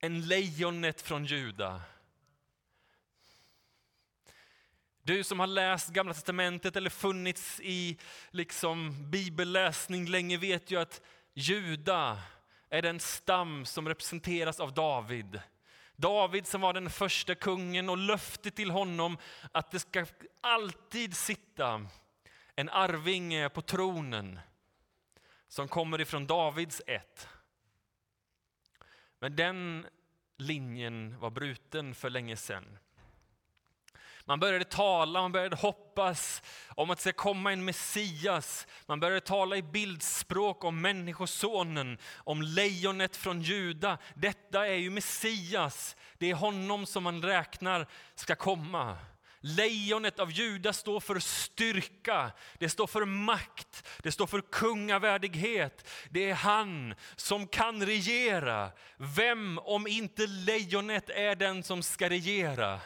än 0.00 0.28
lejonet 0.28 1.02
från 1.02 1.24
Juda. 1.24 1.82
Du 5.02 5.24
som 5.24 5.40
har 5.40 5.46
läst 5.46 5.88
Gamla 5.88 6.14
Testamentet 6.14 6.76
eller 6.76 6.90
funnits 6.90 7.60
i 7.60 7.98
liksom 8.30 9.10
bibelläsning 9.10 10.06
länge 10.06 10.36
vet 10.36 10.70
ju 10.70 10.80
att 10.80 11.00
Juda 11.34 12.18
är 12.70 12.82
den 12.82 13.00
stam 13.00 13.66
som 13.66 13.88
representeras 13.88 14.60
av 14.60 14.74
David. 14.74 15.40
David 15.96 16.46
som 16.46 16.60
var 16.60 16.72
den 16.72 16.90
första 16.90 17.34
kungen 17.34 17.88
och 17.88 17.98
löftet 17.98 18.56
till 18.56 18.70
honom 18.70 19.18
att 19.52 19.70
det 19.70 19.78
ska 19.78 20.06
alltid 20.40 21.16
sitta 21.16 21.86
en 22.54 22.68
arvinge 22.68 23.44
eh, 23.44 23.48
på 23.48 23.62
tronen 23.62 24.40
som 25.48 25.68
kommer 25.68 26.00
ifrån 26.00 26.26
Davids 26.26 26.82
ett. 26.86 27.28
Men 29.18 29.36
den 29.36 29.86
linjen 30.36 31.18
var 31.18 31.30
bruten 31.30 31.94
för 31.94 32.10
länge 32.10 32.36
sedan. 32.36 32.78
Man 34.24 34.40
började 34.40 34.64
tala, 34.64 35.20
man 35.20 35.32
började 35.32 35.56
hoppas 35.56 36.42
om 36.68 36.90
att 36.90 36.98
det 36.98 37.02
ska 37.02 37.12
komma 37.12 37.52
en 37.52 37.64
Messias. 37.64 38.66
Man 38.86 39.00
började 39.00 39.20
tala 39.20 39.56
i 39.56 39.62
bildspråk 39.62 40.64
om 40.64 40.80
Människosonen, 40.80 41.98
om 42.16 42.42
lejonet 42.42 43.16
från 43.16 43.42
Juda. 43.42 43.98
Detta 44.14 44.66
är 44.66 44.74
ju 44.74 44.90
Messias, 44.90 45.96
det 46.18 46.30
är 46.30 46.34
honom 46.34 46.86
som 46.86 47.02
man 47.02 47.22
räknar 47.22 47.86
ska 48.14 48.34
komma. 48.34 48.98
Lejonet 49.40 50.18
av 50.18 50.30
Juda 50.32 50.72
står 50.72 51.00
för 51.00 51.18
styrka, 51.18 52.30
det 52.58 52.68
står 52.68 52.86
för 52.86 53.04
makt, 53.04 53.88
det 54.02 54.12
står 54.12 54.26
för 54.26 54.40
kungavärdighet. 54.40 55.88
Det 56.10 56.30
är 56.30 56.34
han 56.34 56.94
som 57.16 57.46
kan 57.46 57.86
regera. 57.86 58.70
Vem 58.96 59.58
om 59.58 59.86
inte 59.86 60.26
lejonet 60.26 61.10
är 61.10 61.34
den 61.34 61.62
som 61.62 61.82
ska 61.82 62.08
regera? 62.08 62.80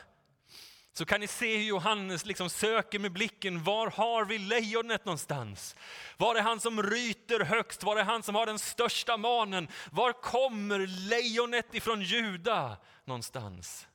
så 0.97 1.05
kan 1.05 1.21
ni 1.21 1.27
se 1.27 1.57
hur 1.57 1.65
Johannes 1.65 2.27
liksom 2.27 2.51
söker 2.51 2.99
med 2.99 3.13
blicken. 3.13 3.63
Var 3.65 3.91
har 3.91 4.25
vi 4.25 4.39
lejonet 4.39 5.05
någonstans? 5.05 5.77
Var 6.17 6.35
är 6.35 6.43
han 6.43 6.61
som 6.61 6.83
ryter 6.83 7.41
högst? 7.41 7.83
Var 7.83 7.97
är 7.97 8.05
han 8.05 8.23
som 8.23 8.35
har 8.35 8.47
den 8.47 8.59
största 8.59 9.17
manen? 9.17 9.69
Var 9.91 10.13
kommer 10.13 10.87
lejonet 10.87 11.75
ifrån 11.75 12.03
Juda 12.03 12.77
någonstans? 13.05 13.87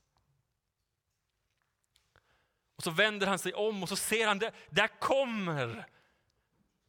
Och 2.80 2.84
så 2.84 2.92
vänder 2.92 3.28
han 3.28 3.40
sig 3.40 3.54
om 3.54 3.84
och 3.84 3.90
så 3.90 3.96
ser 3.96 4.28
han 4.28 4.40
det. 4.40 4.52
Där 4.70 4.88
kommer, 4.88 5.86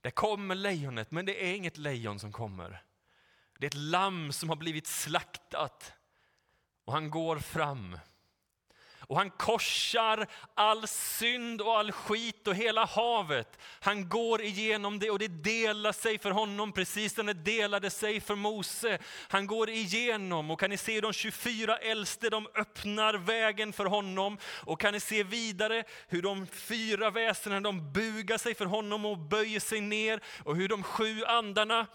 där 0.01 0.11
kommer 0.11 0.55
lejonet, 0.55 1.11
men 1.11 1.27
det 1.27 1.45
är 1.45 1.55
inget 1.55 1.77
lejon 1.77 2.19
som 2.21 2.33
kommer. 2.33 2.83
Det 3.59 3.67
är 3.67 3.69
ett 3.69 3.75
lamm 3.75 4.33
som 4.33 4.49
har 4.49 4.57
blivit 4.57 4.87
slaktat 4.87 5.93
och 6.85 6.93
han 6.93 7.11
går 7.11 7.39
fram. 7.39 7.99
Och 9.11 9.17
han 9.17 9.31
korsar 9.31 10.27
all 10.55 10.89
synd 10.89 11.61
och 11.61 11.79
all 11.79 11.93
skit 11.93 12.49
och 12.49 12.55
hela 12.55 12.85
havet. 12.85 13.59
Han 13.81 14.09
går 14.09 14.43
igenom 14.43 14.99
det 14.99 15.11
och 15.11 15.19
det 15.19 15.29
delar 15.29 15.93
sig 15.93 16.19
för 16.19 16.31
honom 16.31 16.73
precis 16.73 17.15
som 17.15 17.27
det 17.27 17.33
delade 17.33 17.91
sig 17.91 18.21
för 18.21 18.35
Mose. 18.35 18.99
Han 19.29 19.47
går 19.47 19.71
igenom 19.71 20.51
och 20.51 20.61
kan 20.61 20.71
ni 20.71 20.77
se 20.77 21.01
de 21.01 21.13
24 21.13 21.77
äldste, 21.77 22.31
de 22.31 22.47
öppnar 22.55 23.15
vägen 23.15 23.73
för 23.73 23.85
honom. 23.85 24.39
Och 24.45 24.81
kan 24.81 24.93
ni 24.93 25.01
se 25.01 25.23
vidare 25.23 25.85
hur 26.09 26.23
de 26.23 26.47
fyra 26.47 27.11
väsenen 27.11 27.63
de 27.63 27.93
bugar 27.93 28.39
sig 28.39 28.55
för 28.55 28.67
honom 28.67 29.05
och 29.05 29.19
böjer 29.19 29.61
sig 29.61 29.81
ner. 29.81 30.21
Och 30.45 30.57
hur 30.57 30.69
de 30.69 30.83
sju 30.83 31.25
andarna 31.25 31.87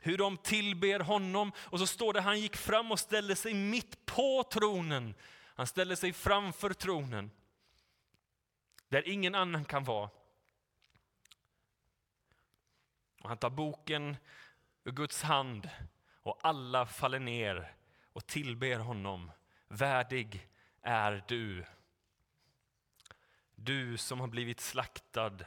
hur 0.00 0.18
de 0.18 0.36
tillber 0.36 1.00
honom. 1.00 1.52
Och 1.58 1.78
så 1.78 1.86
står 1.86 2.12
det 2.12 2.20
han 2.20 2.40
gick 2.40 2.56
fram 2.56 2.92
och 2.92 2.98
ställde 2.98 3.36
sig 3.36 3.54
mitt 3.54 4.06
på 4.06 4.42
tronen 4.52 5.14
han 5.54 5.66
ställer 5.66 5.96
sig 5.96 6.12
framför 6.12 6.72
tronen 6.72 7.30
där 8.88 9.08
ingen 9.08 9.34
annan 9.34 9.64
kan 9.64 9.84
vara. 9.84 10.10
Och 13.22 13.28
han 13.28 13.38
tar 13.38 13.50
boken 13.50 14.16
ur 14.84 14.92
Guds 14.92 15.22
hand 15.22 15.70
och 16.22 16.38
alla 16.42 16.86
faller 16.86 17.18
ner 17.18 17.74
och 18.12 18.26
tillber 18.26 18.78
honom. 18.78 19.30
Värdig 19.68 20.48
är 20.82 21.24
du. 21.28 21.64
Du 23.54 23.96
som 23.96 24.20
har 24.20 24.28
blivit 24.28 24.60
slaktad. 24.60 25.38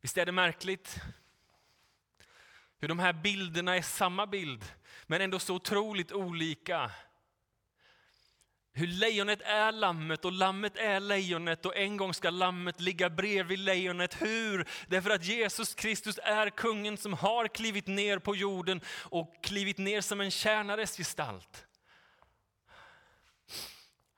Visst 0.00 0.18
är 0.18 0.26
det 0.26 0.32
märkligt 0.32 1.00
hur 2.78 2.88
de 2.88 2.98
här 2.98 3.12
bilderna 3.12 3.76
är 3.76 3.82
samma 3.82 4.26
bild 4.26 4.72
men 5.06 5.20
ändå 5.20 5.38
så 5.38 5.54
otroligt 5.54 6.12
olika. 6.12 6.90
Hur 8.76 8.86
lejonet 8.86 9.40
är 9.42 9.72
lammet 9.72 10.24
och 10.24 10.32
lammet 10.32 10.76
är 10.76 11.00
lejonet 11.00 11.66
och 11.66 11.76
en 11.76 11.96
gång 11.96 12.14
ska 12.14 12.30
lammet 12.30 12.80
ligga 12.80 13.10
bredvid 13.10 13.58
lejonet. 13.58 14.22
Hur? 14.22 14.68
Därför 14.86 15.10
att 15.10 15.24
Jesus 15.24 15.74
Kristus 15.74 16.18
är 16.22 16.50
kungen 16.50 16.96
som 16.96 17.12
har 17.12 17.48
klivit 17.48 17.86
ner 17.86 18.18
på 18.18 18.36
jorden 18.36 18.80
och 18.88 19.34
klivit 19.42 19.78
ner 19.78 20.00
som 20.00 20.20
en 20.20 20.30
tjänares 20.30 20.96
gestalt. 20.96 21.66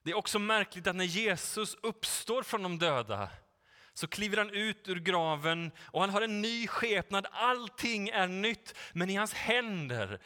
Det 0.04 0.10
är 0.10 0.16
också 0.16 0.38
märkligt 0.38 0.86
att 0.86 0.96
när 0.96 1.04
Jesus 1.04 1.76
uppstår 1.82 2.42
från 2.42 2.62
de 2.62 2.78
döda 2.78 3.28
så 3.92 4.06
kliver 4.06 4.36
han 4.36 4.50
ut 4.50 4.88
ur 4.88 5.00
graven 5.00 5.70
och 5.78 6.00
han 6.00 6.10
har 6.10 6.22
en 6.22 6.42
ny 6.42 6.66
skepnad. 6.66 7.26
Allting 7.32 8.08
är 8.08 8.26
nytt, 8.26 8.74
men 8.92 9.10
i 9.10 9.14
hans 9.14 9.34
händer 9.34 10.20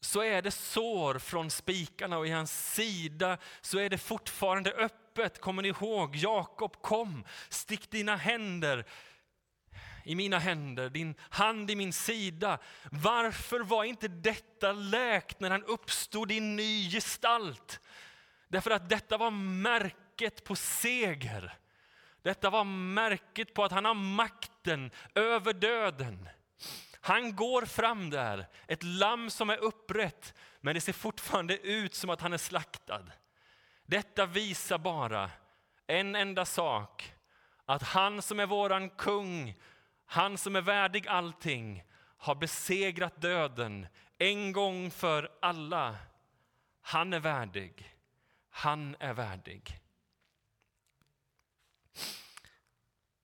så 0.00 0.22
är 0.22 0.42
det 0.42 0.50
sår 0.50 1.18
från 1.18 1.50
spikarna 1.50 2.18
och 2.18 2.26
i 2.26 2.30
hans 2.30 2.74
sida 2.74 3.38
så 3.60 3.78
är 3.78 3.90
det 3.90 3.98
fortfarande 3.98 4.72
öppet. 4.72 5.40
Kommer 5.40 5.62
ni 5.62 5.68
ihåg? 5.68 6.16
Jakob 6.16 6.82
kom, 6.82 7.24
stick 7.48 7.90
dina 7.90 8.16
händer 8.16 8.84
i 10.08 10.14
mina 10.14 10.38
händer, 10.38 10.90
din 10.90 11.14
hand 11.20 11.70
i 11.70 11.76
min 11.76 11.92
sida. 11.92 12.58
Varför 12.90 13.60
var 13.60 13.84
inte 13.84 14.08
detta 14.08 14.72
läkt 14.72 15.40
när 15.40 15.50
han 15.50 15.64
uppstod 15.64 16.32
i 16.32 16.40
ny 16.40 16.90
gestalt? 16.90 17.80
Därför 18.48 18.70
att 18.70 18.88
detta 18.88 19.18
var 19.18 19.30
märket 19.30 20.44
på 20.44 20.56
seger. 20.56 21.58
Detta 22.22 22.50
var 22.50 22.64
märket 22.64 23.54
på 23.54 23.64
att 23.64 23.72
han 23.72 23.84
har 23.84 23.94
makten 23.94 24.90
över 25.14 25.52
döden. 25.52 26.28
Han 27.00 27.36
går 27.36 27.62
fram 27.62 28.10
där, 28.10 28.46
ett 28.66 28.82
lamm 28.82 29.30
som 29.30 29.50
är 29.50 29.56
upprätt, 29.56 30.34
men 30.60 30.74
det 30.74 30.80
ser 30.80 30.92
fortfarande 30.92 31.58
ut 31.58 31.94
som 31.94 32.10
att 32.10 32.20
han 32.20 32.32
är 32.32 32.38
slaktad. 32.38 33.04
Detta 33.86 34.26
visar 34.26 34.78
bara 34.78 35.30
en 35.86 36.14
enda 36.14 36.44
sak, 36.44 37.14
att 37.64 37.82
han 37.82 38.22
som 38.22 38.40
är 38.40 38.46
våran 38.46 38.90
kung, 38.90 39.54
han 40.06 40.38
som 40.38 40.56
är 40.56 40.60
värdig 40.60 41.08
allting, 41.08 41.84
har 42.18 42.34
besegrat 42.34 43.20
döden 43.20 43.86
en 44.18 44.52
gång 44.52 44.90
för 44.90 45.30
alla. 45.40 45.96
Han 46.80 47.12
är 47.12 47.20
värdig. 47.20 47.94
Han 48.50 48.96
är 48.98 49.14
värdig. 49.14 49.80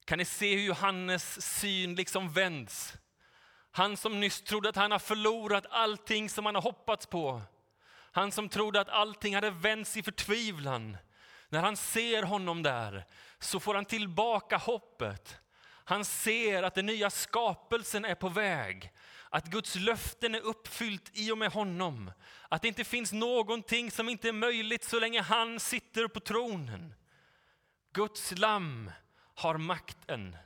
Kan 0.05 0.19
ni 0.19 0.25
se 0.25 0.57
hur 0.57 0.63
Johannes 0.63 1.59
syn 1.59 1.95
liksom 1.95 2.33
vänds? 2.33 2.97
Han 3.77 3.97
som 3.97 4.21
nyss 4.21 4.43
trodde 4.43 4.69
att 4.69 4.77
han 4.77 4.91
har 4.91 4.99
förlorat 4.99 5.67
allting 5.71 6.31
som 6.31 6.47
han 6.47 6.55
har 6.55 6.63
hoppats 6.63 7.07
på. 7.07 7.43
Han 8.13 8.33
som 8.33 8.49
trodde 8.49 8.81
att 8.81 8.89
allting 8.89 9.35
hade 9.35 9.51
vänts 9.51 9.97
i 9.97 10.03
förtvivlan. 10.03 10.97
När 11.49 11.63
han 11.63 11.77
ser 11.77 12.23
honom 12.23 12.63
där 12.63 13.05
så 13.39 13.61
får 13.61 13.75
han 13.75 13.85
tillbaka 13.85 14.57
hoppet. 14.57 15.39
Han 15.85 16.05
ser 16.05 16.63
att 16.63 16.75
den 16.75 16.87
nya 16.87 17.11
skapelsen 17.11 18.05
är 18.05 18.15
på 18.15 18.29
väg. 18.29 18.93
Att 19.29 19.47
Guds 19.47 19.75
löften 19.75 20.35
är 20.35 20.41
uppfyllt 20.41 21.11
i 21.13 21.33
och 21.33 21.39
med 21.39 21.53
honom. 21.53 22.13
Att 22.49 22.63
det 22.63 22.69
inte 22.69 22.85
finns 22.85 23.13
någonting 23.13 23.91
som 23.91 24.09
inte 24.09 24.29
är 24.29 24.33
möjligt 24.33 24.85
så 24.85 25.01
länge 25.01 25.23
han 25.23 25.61
sitter 25.61 26.09
på 26.09 26.21
tronen. 26.21 26.95
Guds 27.93 28.33
lamm 28.39 28.91
har 29.35 29.59
makten 29.59 30.37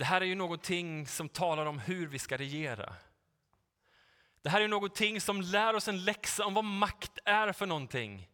Det 0.00 0.06
här 0.06 0.20
är 0.20 0.24
ju 0.24 0.34
någonting 0.34 1.06
som 1.06 1.28
talar 1.28 1.66
om 1.66 1.78
hur 1.78 2.06
vi 2.06 2.18
ska 2.18 2.36
regera. 2.36 2.94
Det 4.42 4.48
här 4.48 4.60
är 4.60 4.68
någonting 4.68 5.20
som 5.20 5.40
lär 5.40 5.74
oss 5.74 5.88
en 5.88 6.04
läxa 6.04 6.44
om 6.44 6.54
vad 6.54 6.64
makt 6.64 7.18
är 7.24 7.52
för 7.52 7.66
någonting. 7.66 8.28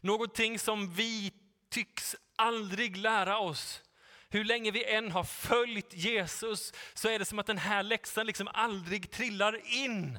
Någonting 0.00 0.58
som 0.58 0.92
vi 0.92 1.32
tycks 1.68 2.16
aldrig 2.36 2.96
lära 2.96 3.38
oss. 3.38 3.82
Hur 4.28 4.44
länge 4.44 4.70
vi 4.70 4.84
än 4.84 5.10
har 5.12 5.24
följt 5.24 5.94
Jesus 5.94 6.72
så 6.94 7.08
är 7.08 7.18
det 7.18 7.24
som 7.24 7.38
att 7.38 7.46
den 7.46 7.58
här 7.58 7.82
läxan 7.82 8.26
liksom 8.26 8.48
aldrig 8.52 9.10
trillar 9.10 9.60
in. 9.84 10.18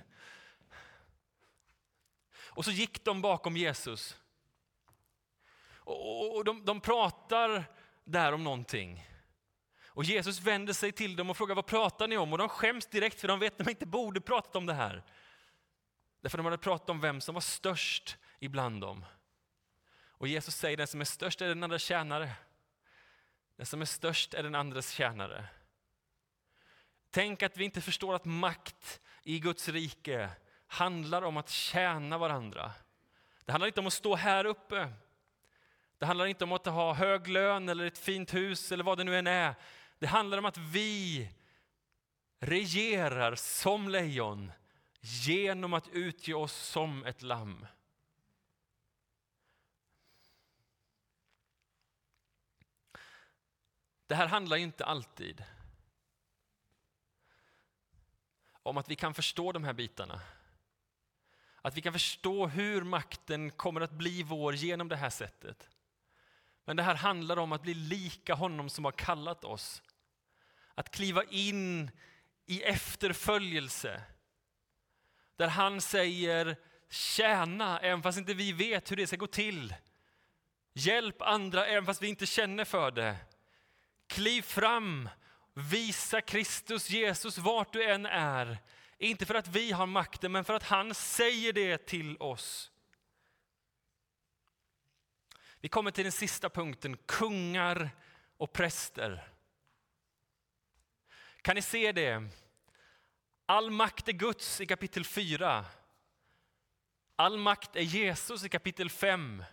Och 2.38 2.66
så 2.66 2.72
gick 2.72 3.06
de 3.06 3.22
bakom 3.22 3.58
Jesus. 3.58 4.18
Och 5.84 6.44
de, 6.46 6.66
de 6.66 6.82
pratar 6.82 7.64
där 8.04 8.32
om 8.32 8.44
någonting. 8.44 9.15
Och 9.96 10.04
Jesus 10.04 10.42
vänder 10.42 10.74
sig 10.74 10.92
till 10.92 11.16
dem 11.16 11.30
och 11.30 11.38
frågar 11.38 11.56
vad 11.56 11.66
pratar 11.66 12.08
ni 12.08 12.18
om? 12.18 12.32
Och 12.32 12.38
de 12.38 12.50
skäms 12.50 12.86
direkt 12.86 13.22
för 13.22 13.28
de 13.28 13.40
vet 13.40 13.54
att 13.54 13.66
de 13.66 13.70
inte 13.70 13.86
borde 13.86 14.22
pratat 14.22 14.56
om 14.56 14.66
det 14.66 14.74
här. 14.74 15.04
Därför 16.22 16.38
de 16.38 16.46
hade 16.46 16.58
pratat 16.58 16.90
om 16.90 17.02
vem 17.02 17.22
som 17.22 17.34
var 17.34 17.42
störst 17.42 18.18
ibland 18.40 18.82
dem. 18.82 19.06
Och 20.10 20.28
Jesus 20.28 20.56
säger 20.56 20.78
den 20.78 20.88
som 20.88 21.02
är 21.02 21.06
störst 21.06 21.42
är 21.42 21.48
den 21.48 21.64
andra 21.64 21.80
tjänare. 21.80 22.32
Den 23.56 23.66
som 23.66 23.82
är 23.82 23.86
störst 23.86 24.34
är 24.34 24.44
den 24.44 24.56
andres 24.56 24.92
tjänare. 24.92 25.46
Tänk 27.12 27.44
att 27.44 27.58
vi 27.58 27.66
inte 27.66 27.82
förstår 27.82 28.16
att 28.16 28.26
makt 28.26 29.02
i 29.24 29.40
Guds 29.40 29.70
rike 29.70 30.30
handlar 30.68 31.22
om 31.22 31.38
att 31.38 31.50
tjäna 31.50 32.18
varandra. 32.18 32.72
Det 33.46 33.52
handlar 33.52 33.68
inte 33.68 33.80
om 33.80 33.88
att 33.88 33.94
stå 33.94 34.16
här 34.16 34.46
uppe. 34.46 34.92
Det 35.98 36.06
handlar 36.06 36.26
inte 36.26 36.44
om 36.44 36.52
att 36.52 36.66
ha 36.66 36.94
hög 36.94 37.28
lön 37.28 37.70
eller 37.70 37.86
ett 37.86 37.98
fint 37.98 38.34
hus 38.34 38.72
eller 38.72 38.84
vad 38.84 38.98
det 38.98 39.04
nu 39.04 39.18
än 39.18 39.28
är. 39.28 39.56
Det 40.00 40.08
handlar 40.08 40.38
om 40.38 40.46
att 40.46 40.58
vi 40.58 41.30
regerar 42.40 43.36
som 43.36 43.90
lejon 43.90 44.52
genom 45.00 45.74
att 45.74 45.88
utge 45.88 46.34
oss 46.34 46.54
som 46.54 47.06
ett 47.06 47.22
lamm. 47.22 47.68
Det 54.08 54.16
här 54.16 54.28
handlar 54.28 54.58
inte 54.58 54.86
alltid 54.86 55.44
om 58.66 58.78
att 58.78 58.90
vi 58.90 58.96
kan 58.96 59.14
förstå 59.14 59.52
de 59.52 59.64
här 59.64 59.74
bitarna. 59.74 60.22
Att 61.62 61.78
vi 61.78 61.82
kan 61.82 61.94
förstå 61.94 62.48
hur 62.48 62.84
makten 62.84 63.52
kommer 63.52 63.82
att 63.82 63.92
bli 63.92 64.24
vår 64.24 64.56
genom 64.56 64.88
det 64.88 64.96
här 64.96 65.10
sättet. 65.10 65.70
Men 66.66 66.76
det 66.76 66.84
här 66.84 66.96
handlar 66.96 67.38
om 67.38 67.52
att 67.52 67.62
bli 67.62 67.74
lika 67.74 68.34
honom 68.34 68.70
som 68.70 68.86
har 68.86 68.92
kallat 68.92 69.44
oss. 69.46 69.82
Att 70.76 70.92
kliva 70.92 71.24
in 71.24 71.92
i 72.46 72.62
efterföljelse. 72.62 74.02
Där 75.36 75.48
han 75.48 75.82
säger 75.82 76.58
tjäna, 76.90 77.80
även 77.80 78.04
fast 78.04 78.18
inte 78.18 78.34
vi 78.34 78.52
vet 78.52 78.92
hur 78.92 78.96
det 78.96 79.08
ska 79.08 79.16
gå 79.16 79.28
till. 79.28 79.76
Hjälp 80.74 81.22
andra, 81.22 81.66
även 81.66 81.86
fast 81.86 82.02
vi 82.02 82.08
inte 82.08 82.26
känner 82.26 82.66
för 82.66 82.92
det. 82.92 83.16
Kliv 84.08 84.42
fram, 84.42 85.10
visa 85.54 86.22
Kristus 86.22 86.90
Jesus 86.90 87.38
vart 87.38 87.74
du 87.74 87.84
än 87.84 88.06
är. 88.06 88.58
Inte 88.98 89.26
för 89.26 89.36
att 89.36 89.48
vi 89.48 89.72
har 89.72 89.86
makten, 89.86 90.32
men 90.32 90.46
för 90.46 90.54
att 90.54 90.64
han 90.64 90.94
säger 90.94 91.54
det 91.54 91.78
till 91.78 92.18
oss. 92.18 92.72
Vi 95.66 95.70
kommer 95.70 95.92
till 95.92 96.04
den 96.04 96.12
sista 96.12 96.50
punkten, 96.50 96.98
kungar 97.06 97.90
och 98.38 98.54
präster. 98.54 99.28
Kan 101.42 101.56
ni 101.56 101.62
se 101.62 101.92
det? 101.92 102.30
All 103.46 103.72
makt 103.72 104.08
är 104.08 104.12
Guds 104.12 104.62
i 104.62 104.66
kapitel 104.66 105.06
4. 105.06 105.66
All 107.16 107.38
makt 107.38 107.76
är 107.76 107.82
Jesus 107.82 108.44
i 108.44 108.50
kapitel 108.50 108.90
5. 108.90 109.44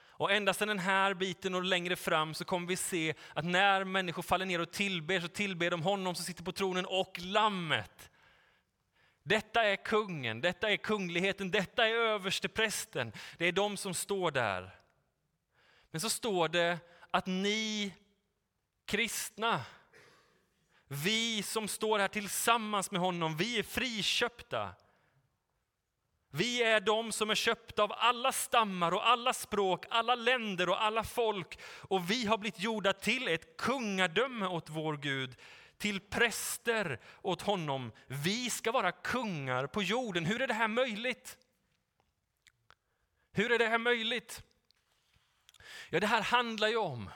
Och 0.00 0.32
ända 0.32 0.54
sedan 0.54 0.68
den 0.68 0.78
här 0.78 1.14
biten 1.14 1.54
och 1.54 1.64
längre 1.64 1.96
fram 1.96 2.34
så 2.34 2.44
kommer 2.44 2.68
vi 2.68 2.76
se 2.76 3.14
att 3.34 3.44
när 3.44 3.84
människor 3.84 4.22
faller 4.22 4.46
ner 4.46 4.60
och 4.60 4.72
tillber 4.72 5.20
så 5.20 5.28
tillber 5.28 5.70
de 5.70 5.82
honom 5.82 6.14
som 6.14 6.24
sitter 6.24 6.44
på 6.44 6.52
tronen 6.52 6.86
och 6.86 7.18
lammet. 7.18 8.10
Detta 9.22 9.64
är 9.64 9.76
kungen, 9.76 10.40
detta 10.40 10.70
är 10.70 10.76
kungligheten, 10.76 11.50
detta 11.50 11.86
är 11.86 11.94
översteprästen. 11.94 13.12
Det 13.38 13.46
är 13.46 13.52
de 13.52 13.76
som 13.76 13.94
står 13.94 14.30
där. 14.30 14.77
Men 15.90 16.00
så 16.00 16.10
står 16.10 16.48
det 16.48 16.78
att 17.10 17.26
ni 17.26 17.94
kristna, 18.84 19.60
vi 20.88 21.42
som 21.42 21.68
står 21.68 21.98
här 21.98 22.08
tillsammans 22.08 22.90
med 22.90 23.00
honom, 23.00 23.36
vi 23.36 23.58
är 23.58 23.62
friköpta. 23.62 24.74
Vi 26.30 26.62
är 26.62 26.80
de 26.80 27.12
som 27.12 27.30
är 27.30 27.34
köpta 27.34 27.82
av 27.82 27.92
alla 27.96 28.32
stammar 28.32 28.92
och 28.92 29.08
alla 29.08 29.32
språk, 29.32 29.86
alla 29.90 30.14
länder 30.14 30.68
och 30.68 30.82
alla 30.82 31.04
folk. 31.04 31.58
Och 31.64 32.10
vi 32.10 32.26
har 32.26 32.38
blivit 32.38 32.60
gjorda 32.60 32.92
till 32.92 33.28
ett 33.28 33.56
kungadöme 33.56 34.46
åt 34.46 34.68
vår 34.68 34.96
Gud, 34.96 35.36
till 35.78 36.00
präster 36.00 37.00
åt 37.22 37.42
honom. 37.42 37.92
Vi 38.06 38.50
ska 38.50 38.72
vara 38.72 38.92
kungar 38.92 39.66
på 39.66 39.82
jorden. 39.82 40.24
Hur 40.24 40.42
är 40.42 40.46
det 40.46 40.54
här 40.54 40.68
möjligt? 40.68 41.38
Hur 43.32 43.52
är 43.52 43.58
det 43.58 43.66
här 43.66 43.78
möjligt? 43.78 44.42
Ja, 45.90 46.00
det 46.00 46.06
här 46.06 46.22
handlar 46.22 46.68
ju 46.68 46.76
om 46.76 47.10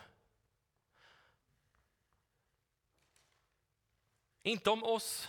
inte 4.43 4.71
om 4.71 4.85
oss, 4.85 5.29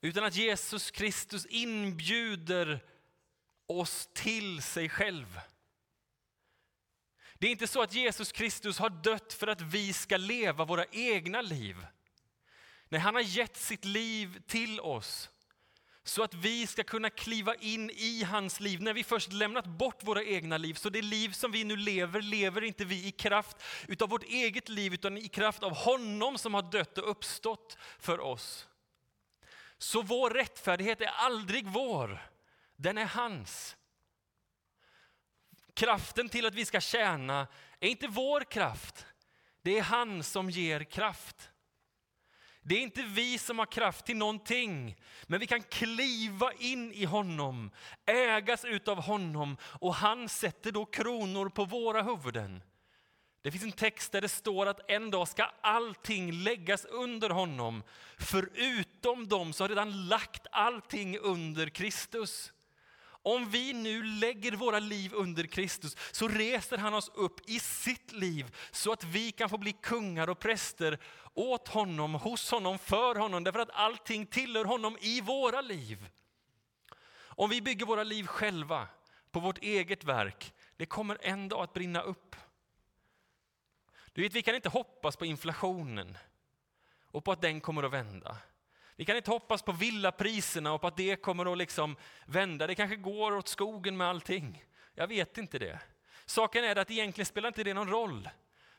utan 0.00 0.24
att 0.24 0.34
Jesus 0.34 0.90
Kristus 0.90 1.46
inbjuder 1.46 2.84
oss 3.66 4.08
till 4.12 4.62
sig 4.62 4.88
själv. 4.88 5.40
Det 7.34 7.46
är 7.46 7.50
inte 7.50 7.66
så 7.66 7.82
att 7.82 7.92
Jesus 7.92 8.32
Kristus 8.32 8.78
har 8.78 8.90
dött 8.90 9.32
för 9.32 9.46
att 9.46 9.60
vi 9.60 9.92
ska 9.92 10.16
leva 10.16 10.64
våra 10.64 10.86
egna 10.90 11.40
liv. 11.40 11.86
Nej, 12.88 13.00
han 13.00 13.14
har 13.14 13.22
gett 13.22 13.56
sitt 13.56 13.84
liv 13.84 14.42
till 14.46 14.80
oss 14.80 15.30
så 16.04 16.22
att 16.22 16.34
vi 16.34 16.66
ska 16.66 16.82
kunna 16.82 17.10
kliva 17.10 17.54
in 17.54 17.90
i 17.90 18.22
hans 18.22 18.60
liv. 18.60 18.82
När 18.82 18.94
vi 18.94 19.04
först 19.04 19.32
lämnat 19.32 19.66
bort 19.66 20.02
våra 20.02 20.24
egna 20.24 20.58
liv, 20.58 20.74
så 20.74 20.90
det 20.90 21.02
liv 21.02 21.32
som 21.32 21.52
vi 21.52 21.64
nu 21.64 21.76
lever, 21.76 22.22
lever 22.22 22.64
inte 22.64 22.84
vi 22.84 23.06
i 23.06 23.10
kraft 23.10 23.56
utav 23.88 24.08
vårt 24.08 24.24
eget 24.24 24.68
liv, 24.68 24.94
utan 24.94 25.18
i 25.18 25.28
kraft 25.28 25.62
av 25.62 25.74
honom 25.74 26.38
som 26.38 26.54
har 26.54 26.62
dött 26.62 26.98
och 26.98 27.10
uppstått 27.10 27.78
för 27.98 28.20
oss. 28.20 28.68
Så 29.78 30.02
vår 30.02 30.30
rättfärdighet 30.30 31.00
är 31.00 31.06
aldrig 31.06 31.66
vår, 31.66 32.30
den 32.76 32.98
är 32.98 33.06
hans. 33.06 33.76
Kraften 35.74 36.28
till 36.28 36.46
att 36.46 36.54
vi 36.54 36.64
ska 36.64 36.80
tjäna 36.80 37.46
är 37.80 37.88
inte 37.88 38.08
vår 38.08 38.40
kraft, 38.40 39.06
det 39.62 39.78
är 39.78 39.82
han 39.82 40.22
som 40.22 40.50
ger 40.50 40.84
kraft. 40.84 41.51
Det 42.64 42.74
är 42.74 42.80
inte 42.80 43.02
vi 43.02 43.38
som 43.38 43.58
har 43.58 43.66
kraft 43.66 44.06
till 44.06 44.16
någonting, 44.16 44.96
men 45.26 45.40
vi 45.40 45.46
kan 45.46 45.62
kliva 45.62 46.52
in 46.52 46.92
i 46.92 47.04
honom, 47.04 47.70
ägas 48.06 48.64
utav 48.64 49.02
honom 49.02 49.56
och 49.62 49.94
han 49.94 50.28
sätter 50.28 50.72
då 50.72 50.84
kronor 50.84 51.48
på 51.48 51.64
våra 51.64 52.02
huvuden. 52.02 52.62
Det 53.42 53.50
finns 53.50 53.64
en 53.64 53.72
text 53.72 54.12
där 54.12 54.20
det 54.20 54.28
står 54.28 54.66
att 54.66 54.90
en 54.90 55.10
dag 55.10 55.28
ska 55.28 55.44
allting 55.60 56.32
läggas 56.32 56.84
under 56.84 57.30
honom. 57.30 57.82
Förutom 58.18 59.28
de 59.28 59.52
som 59.52 59.64
har 59.64 59.68
redan 59.68 60.08
lagt 60.08 60.46
allting 60.52 61.18
under 61.18 61.66
Kristus. 61.68 62.52
Om 63.22 63.50
vi 63.50 63.72
nu 63.72 64.02
lägger 64.02 64.52
våra 64.52 64.78
liv 64.78 65.14
under 65.14 65.44
Kristus 65.44 65.96
så 66.12 66.28
reser 66.28 66.78
han 66.78 66.94
oss 66.94 67.10
upp 67.14 67.50
i 67.50 67.60
sitt 67.60 68.12
liv 68.12 68.56
så 68.70 68.92
att 68.92 69.04
vi 69.04 69.32
kan 69.32 69.48
få 69.48 69.58
bli 69.58 69.72
kungar 69.72 70.30
och 70.30 70.38
präster 70.38 70.98
åt 71.34 71.68
honom, 71.68 72.14
hos 72.14 72.50
honom, 72.50 72.78
för 72.78 73.14
honom. 73.14 73.44
Därför 73.44 73.58
att 73.60 73.70
allting 73.70 74.26
tillhör 74.26 74.64
honom 74.64 74.98
i 75.00 75.20
våra 75.20 75.60
liv. 75.60 76.08
Om 77.14 77.50
vi 77.50 77.62
bygger 77.62 77.86
våra 77.86 78.04
liv 78.04 78.26
själva 78.26 78.88
på 79.30 79.40
vårt 79.40 79.58
eget 79.58 80.04
verk, 80.04 80.52
det 80.76 80.86
kommer 80.86 81.18
en 81.20 81.48
dag 81.48 81.62
att 81.62 81.72
brinna 81.72 82.00
upp. 82.00 82.36
Du 84.12 84.22
vet, 84.22 84.34
vi 84.34 84.42
kan 84.42 84.54
inte 84.54 84.68
hoppas 84.68 85.16
på 85.16 85.26
inflationen 85.26 86.18
och 87.04 87.24
på 87.24 87.32
att 87.32 87.42
den 87.42 87.60
kommer 87.60 87.82
att 87.82 87.92
vända. 87.92 88.36
Vi 88.96 89.04
kan 89.04 89.16
inte 89.16 89.30
hoppas 89.30 89.62
på 89.62 89.72
villapriserna 89.72 90.72
och 90.72 90.80
på 90.80 90.86
att 90.86 90.96
det 90.96 91.16
kommer 91.16 91.52
att 91.52 91.58
liksom 91.58 91.96
vända. 92.26 92.66
Det 92.66 92.74
kanske 92.74 92.96
går 92.96 93.36
åt 93.36 93.48
skogen 93.48 93.96
med 93.96 94.06
allting. 94.06 94.64
Jag 94.94 95.06
vet 95.06 95.38
inte 95.38 95.58
det. 95.58 95.78
Saken 96.26 96.64
är 96.64 96.76
att 96.76 96.90
egentligen 96.90 97.26
spelar 97.26 97.48
inte 97.48 97.64
det 97.64 97.74
någon 97.74 97.90
roll. 97.90 98.28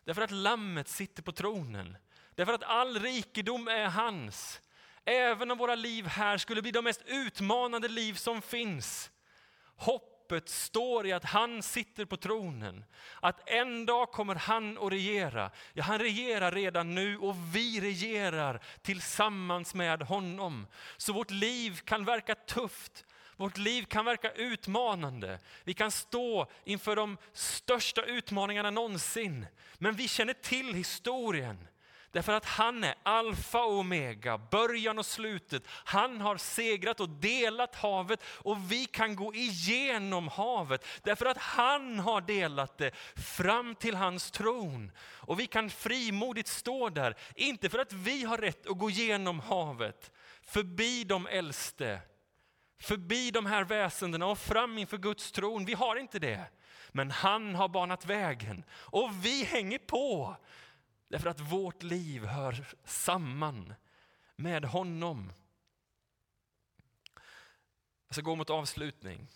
Därför 0.04 0.22
att 0.22 0.32
lammet 0.32 0.88
sitter 0.88 1.24
på 1.24 1.32
tronen. 1.32 1.98
Därför 2.36 2.54
att 2.54 2.64
all 2.64 3.00
rikedom 3.00 3.68
är 3.68 3.86
hans. 3.86 4.62
Även 5.06 5.52
om 5.52 5.58
våra 5.58 5.76
liv 5.76 6.06
här 6.06 6.38
skulle 6.38 6.62
bli 6.62 6.72
de 6.72 6.84
mest 6.84 7.02
utmanande 7.06 7.88
liv 7.88 8.14
som 8.14 8.42
finns. 8.42 9.12
Hopp 9.76 10.13
hoppet 10.24 10.50
står 10.50 11.08
i 11.08 11.12
att 11.12 11.26
han 11.26 11.64
sitter 11.64 12.06
på 12.06 12.18
tronen. 12.18 12.86
Att 13.22 13.50
en 13.50 13.86
dag 13.86 14.12
kommer 14.12 14.36
han 14.36 14.78
att 14.78 14.92
regera. 14.92 15.52
Ja, 15.74 15.84
han 15.84 16.00
regerar 16.00 16.52
redan 16.52 16.96
nu 16.96 17.18
och 17.18 17.36
vi 17.56 17.82
regerar 17.82 18.62
tillsammans 18.82 19.74
med 19.74 20.02
honom. 20.02 20.68
Så 20.98 21.14
vårt 21.14 21.32
liv 21.32 21.80
kan 21.86 22.06
verka 22.06 22.36
tufft. 22.36 23.06
Vårt 23.36 23.58
liv 23.58 23.84
kan 23.84 24.06
verka 24.06 24.32
utmanande. 24.32 25.40
Vi 25.64 25.74
kan 25.74 25.92
stå 25.92 26.48
inför 26.64 26.96
de 26.96 27.18
största 27.34 28.04
utmaningarna 28.04 28.72
någonsin. 28.72 29.46
Men 29.78 29.96
vi 29.96 30.08
känner 30.08 30.34
till 30.34 30.74
historien. 30.74 31.68
Därför 32.14 32.34
att 32.34 32.46
han 32.46 32.84
är 32.84 32.96
alfa 33.04 33.64
och 33.64 33.80
omega, 33.80 34.38
början 34.38 35.00
och 35.00 35.06
slutet. 35.06 35.64
Han 35.68 36.22
har 36.22 36.38
segrat 36.38 37.00
och 37.00 37.10
delat 37.10 37.76
havet 37.76 38.24
och 38.26 38.72
vi 38.72 38.86
kan 38.86 39.16
gå 39.16 39.34
igenom 39.34 40.28
havet. 40.28 40.86
Därför 41.04 41.26
att 41.26 41.38
han 41.38 42.00
har 42.00 42.22
delat 42.22 42.78
det 42.78 42.92
fram 43.16 43.76
till 43.76 43.96
hans 43.96 44.32
tron. 44.32 44.92
Och 45.00 45.40
vi 45.40 45.48
kan 45.48 45.70
frimodigt 45.70 46.48
stå 46.48 46.90
där, 46.90 47.16
inte 47.36 47.70
för 47.70 47.80
att 47.80 47.94
vi 47.94 48.24
har 48.24 48.38
rätt 48.38 48.68
att 48.68 48.78
gå 48.78 48.90
igenom 48.90 49.40
havet, 49.40 50.12
förbi 50.42 51.04
de 51.04 51.28
äldste, 51.28 52.00
förbi 52.80 53.32
de 53.32 53.46
här 53.46 53.64
väsendena 53.64 54.28
och 54.28 54.40
fram 54.40 54.78
inför 54.78 54.98
Guds 54.98 55.32
tron. 55.32 55.66
Vi 55.66 55.74
har 55.74 55.96
inte 55.96 56.20
det. 56.20 56.46
Men 56.92 57.12
han 57.12 57.56
har 57.56 57.68
banat 57.68 58.06
vägen 58.06 58.64
och 58.72 59.10
vi 59.26 59.44
hänger 59.44 59.78
på. 59.78 60.36
Därför 61.14 61.30
att 61.30 61.40
vårt 61.40 61.84
liv 61.84 62.26
hör 62.26 62.66
samman 62.84 63.74
med 64.36 64.66
honom. 64.66 65.34
Jag 68.08 68.16
ska 68.16 68.22
gå 68.22 68.36
mot 68.36 68.50
avslutning. 68.50 69.28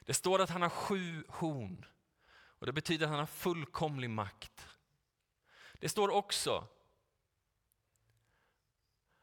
Det 0.00 0.14
står 0.14 0.40
att 0.40 0.50
han 0.50 0.62
har 0.62 0.68
sju 0.68 1.24
horn 1.28 1.84
och 2.34 2.66
det 2.66 2.72
betyder 2.72 3.06
att 3.06 3.10
han 3.10 3.18
har 3.18 3.26
fullkomlig 3.26 4.10
makt. 4.10 4.68
Det 5.72 5.88
står 5.88 6.10
också 6.10 6.68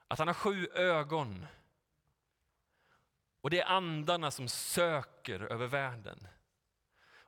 att 0.08 0.20
han 0.20 0.28
har 0.28 0.36
sju 0.36 0.68
ögon 0.68 1.46
och 3.42 3.50
det 3.50 3.62
är 3.62 3.66
andarna 3.66 4.32
som 4.32 4.48
söker 4.48 5.40
över 5.40 5.68
världen. 5.68 6.28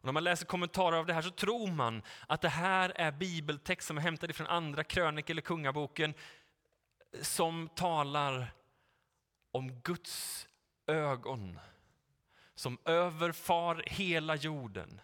Och 0.04 0.08
när 0.08 0.14
man 0.14 0.24
läser 0.24 0.46
kommentarer 0.46 0.98
av 0.98 1.06
det 1.06 1.14
här 1.14 1.22
så 1.22 1.30
tror 1.30 1.72
man 1.72 2.02
att 2.28 2.42
det 2.42 2.50
här 2.50 2.90
är 2.96 3.12
bibeltext 3.12 3.88
som 3.88 3.98
är 3.98 4.02
hämtad 4.02 4.36
från 4.36 4.48
andra 4.48 4.84
krönik 4.84 5.30
eller 5.30 5.42
kungaboken 5.42 6.14
som 7.22 7.70
talar 7.76 8.54
om 9.52 9.82
Guds 9.82 10.48
ögon 10.88 11.60
som 12.56 12.78
överfar 12.86 13.84
hela 13.86 14.36
jorden 14.36 15.02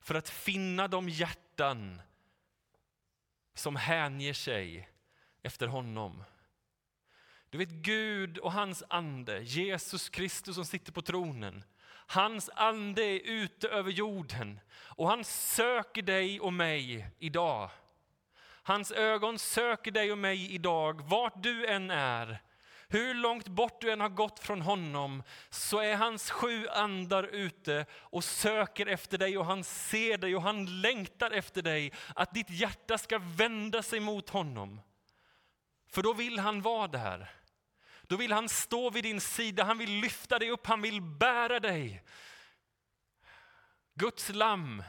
för 0.00 0.14
att 0.14 0.28
finna 0.28 0.88
de 0.88 1.08
hjärtan 1.08 2.02
som 3.54 3.76
hänger 3.76 4.32
sig 4.32 4.88
efter 5.42 5.66
honom. 5.66 6.24
Du 7.50 7.58
vet 7.58 7.70
Gud 7.70 8.38
och 8.38 8.52
hans 8.52 8.82
ande, 8.88 9.42
Jesus 9.42 10.08
Kristus 10.08 10.54
som 10.54 10.64
sitter 10.64 10.92
på 10.92 11.02
tronen. 11.02 11.64
Hans 12.12 12.50
ande 12.54 13.02
är 13.02 13.20
ute 13.24 13.68
över 13.68 13.90
jorden 13.90 14.60
och 14.84 15.08
han 15.08 15.24
söker 15.24 16.02
dig 16.02 16.40
och 16.40 16.52
mig 16.52 17.10
idag. 17.18 17.70
Hans 18.62 18.92
ögon 18.92 19.38
söker 19.38 19.90
dig 19.90 20.12
och 20.12 20.18
mig 20.18 20.54
idag, 20.54 21.00
vart 21.08 21.42
du 21.42 21.66
än 21.66 21.90
är. 21.90 22.42
Hur 22.88 23.14
långt 23.14 23.48
bort 23.48 23.80
du 23.80 23.92
än 23.92 24.00
har 24.00 24.08
gått 24.08 24.38
från 24.38 24.62
honom 24.62 25.22
så 25.50 25.78
är 25.78 25.96
hans 25.96 26.30
sju 26.30 26.68
andar 26.68 27.24
ute 27.24 27.86
och 27.92 28.24
söker 28.24 28.86
efter 28.86 29.18
dig 29.18 29.38
och 29.38 29.46
han 29.46 29.64
ser 29.64 30.18
dig 30.18 30.36
och 30.36 30.42
han 30.42 30.80
längtar 30.80 31.30
efter 31.30 31.62
dig. 31.62 31.92
Att 32.14 32.34
ditt 32.34 32.50
hjärta 32.50 32.98
ska 32.98 33.18
vända 33.18 33.82
sig 33.82 34.00
mot 34.00 34.30
honom. 34.30 34.80
För 35.88 36.02
då 36.02 36.12
vill 36.12 36.38
han 36.38 36.62
vara 36.62 36.88
där. 36.88 37.30
Då 38.08 38.16
vill 38.16 38.32
han 38.32 38.48
stå 38.48 38.90
vid 38.90 39.04
din 39.04 39.20
sida, 39.20 39.64
han 39.64 39.78
vill 39.78 39.90
lyfta 39.90 40.38
dig 40.38 40.50
upp, 40.50 40.66
han 40.66 40.82
vill 40.82 41.00
bära 41.00 41.60
dig. 41.60 42.02
Guds 43.94 44.28
lamm 44.28 44.82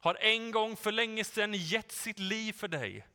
har 0.00 0.14
en 0.20 0.50
gång 0.50 0.76
för 0.76 0.92
länge 0.92 1.24
sedan 1.24 1.54
gett 1.54 1.92
sitt 1.92 2.18
liv 2.18 2.52
för 2.52 2.68
dig. 2.68 3.06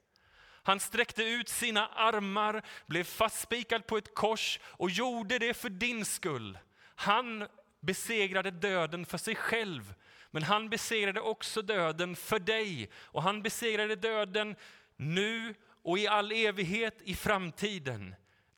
Han 0.63 0.79
sträckte 0.79 1.23
ut 1.23 1.49
sina 1.49 1.87
armar, 1.87 2.61
blev 2.85 3.03
fastspikad 3.03 3.87
på 3.87 3.97
ett 3.97 4.15
kors 4.15 4.59
och 4.63 4.89
gjorde 4.89 5.39
det 5.39 5.53
för 5.53 5.69
din 5.69 6.05
skull. 6.05 6.57
Han 6.95 7.47
besegrade 7.79 8.51
döden 8.51 9.05
för 9.05 9.17
sig 9.17 9.35
själv, 9.35 9.93
men 10.31 10.43
han 10.43 10.69
besegrade 10.69 11.21
också 11.21 11.61
döden 11.61 12.15
för 12.15 12.39
dig. 12.39 12.89
Och 12.95 13.23
han 13.23 13.41
besegrade 13.41 13.95
döden 13.95 14.55
nu 14.95 15.55
och 15.83 15.99
i 15.99 16.07
all 16.07 16.31
evighet 16.31 17.01
i 17.01 17.15
framtiden. 17.15 18.15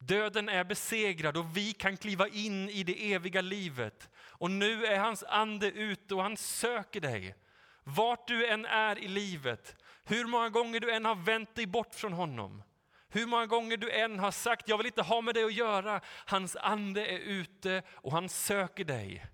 Döden 0.07 0.49
är 0.49 0.63
besegrad 0.63 1.37
och 1.37 1.57
vi 1.57 1.73
kan 1.73 1.97
kliva 1.97 2.27
in 2.27 2.69
i 2.69 2.83
det 2.83 3.13
eviga 3.13 3.41
livet. 3.41 4.09
Och 4.17 4.51
nu 4.51 4.85
är 4.85 4.99
hans 4.99 5.23
ande 5.23 5.71
ute 5.71 6.15
och 6.15 6.23
han 6.23 6.37
söker 6.37 7.01
dig. 7.01 7.35
Vart 7.83 8.27
du 8.27 8.47
än 8.47 8.65
är 8.65 8.99
i 8.99 9.07
livet, 9.07 9.75
hur 10.03 10.25
många 10.25 10.49
gånger 10.49 10.79
du 10.79 10.91
än 10.91 11.05
har 11.05 11.15
vänt 11.15 11.55
dig 11.55 11.65
bort 11.65 11.95
från 11.95 12.13
honom, 12.13 12.63
hur 13.07 13.25
många 13.27 13.45
gånger 13.45 13.77
du 13.77 13.91
än 13.91 14.19
har 14.19 14.31
sagt 14.31 14.69
jag 14.69 14.77
vill 14.77 14.85
inte 14.85 15.01
ha 15.01 15.21
med 15.21 15.35
dig 15.35 15.43
att 15.43 15.53
göra, 15.53 16.01
hans 16.25 16.55
ande 16.55 17.05
är 17.07 17.19
ute 17.19 17.83
och 17.89 18.11
han 18.11 18.29
söker 18.29 18.83
dig. 18.83 19.25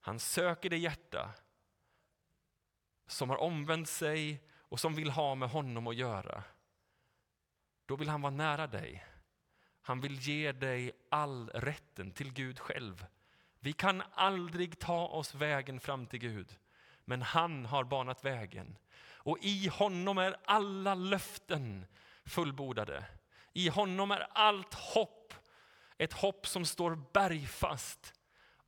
Han 0.00 0.20
söker 0.20 0.70
det 0.70 0.78
hjärta 0.78 1.30
som 3.06 3.30
har 3.30 3.36
omvänt 3.36 3.88
sig 3.88 4.48
och 4.58 4.80
som 4.80 4.94
vill 4.94 5.10
ha 5.10 5.34
med 5.34 5.48
honom 5.50 5.86
att 5.86 5.96
göra. 5.96 6.42
Då 7.86 7.96
vill 7.96 8.08
han 8.08 8.22
vara 8.22 8.30
nära 8.30 8.66
dig. 8.66 9.04
Han 9.86 10.00
vill 10.00 10.18
ge 10.18 10.52
dig 10.52 10.92
all 11.08 11.48
rätten 11.48 12.12
till 12.12 12.32
Gud 12.32 12.58
själv. 12.58 13.06
Vi 13.60 13.72
kan 13.72 14.02
aldrig 14.14 14.78
ta 14.78 15.06
oss 15.06 15.34
vägen 15.34 15.80
fram 15.80 16.06
till 16.06 16.18
Gud, 16.18 16.58
men 17.04 17.22
han 17.22 17.66
har 17.66 17.84
banat 17.84 18.24
vägen. 18.24 18.78
Och 19.16 19.38
i 19.40 19.68
honom 19.68 20.18
är 20.18 20.36
alla 20.44 20.94
löften 20.94 21.86
fullbordade. 22.24 23.04
I 23.52 23.68
honom 23.68 24.10
är 24.10 24.26
allt 24.32 24.74
hopp, 24.74 25.34
ett 25.98 26.12
hopp 26.12 26.46
som 26.46 26.66
står 26.66 26.98
bergfast. 27.12 28.14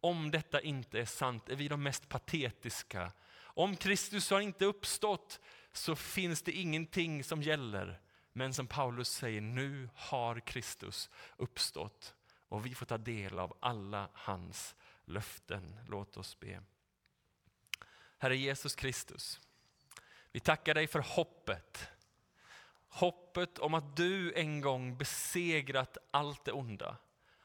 Om 0.00 0.30
detta 0.30 0.60
inte 0.60 1.00
är 1.00 1.04
sant 1.04 1.48
är 1.48 1.56
vi 1.56 1.68
de 1.68 1.82
mest 1.82 2.08
patetiska. 2.08 3.12
Om 3.38 3.76
Kristus 3.76 4.30
har 4.30 4.40
inte 4.40 4.64
uppstått 4.64 5.40
så 5.72 5.96
finns 5.96 6.42
det 6.42 6.52
ingenting 6.52 7.24
som 7.24 7.42
gäller. 7.42 8.00
Men 8.36 8.54
som 8.54 8.66
Paulus 8.66 9.10
säger, 9.10 9.40
nu 9.40 9.88
har 9.94 10.40
Kristus 10.40 11.10
uppstått 11.36 12.14
och 12.48 12.66
vi 12.66 12.74
får 12.74 12.86
ta 12.86 12.98
del 12.98 13.38
av 13.38 13.56
alla 13.60 14.08
hans 14.12 14.74
löften. 15.04 15.76
Låt 15.88 16.16
oss 16.16 16.40
be. 16.40 16.62
Herre 18.18 18.36
Jesus 18.36 18.74
Kristus, 18.74 19.40
vi 20.32 20.40
tackar 20.40 20.74
dig 20.74 20.86
för 20.86 20.98
hoppet. 20.98 21.88
Hoppet 22.88 23.58
om 23.58 23.74
att 23.74 23.96
du 23.96 24.34
en 24.34 24.60
gång 24.60 24.98
besegrat 24.98 25.98
allt 26.10 26.44
det 26.44 26.52
onda. 26.52 26.96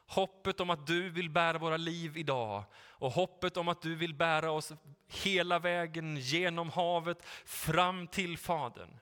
Hoppet 0.07 0.59
om 0.59 0.69
att 0.69 0.87
du 0.87 1.09
vill 1.09 1.29
bära 1.29 1.57
våra 1.57 1.77
liv 1.77 2.17
idag 2.17 2.63
och 2.75 3.11
hoppet 3.11 3.57
om 3.57 3.67
att 3.67 3.81
du 3.81 3.95
vill 3.95 4.13
bära 4.13 4.51
oss 4.51 4.71
hela 5.07 5.59
vägen 5.59 6.17
genom 6.17 6.69
havet 6.69 7.25
fram 7.45 8.07
till 8.07 8.37
Fadern. 8.37 8.99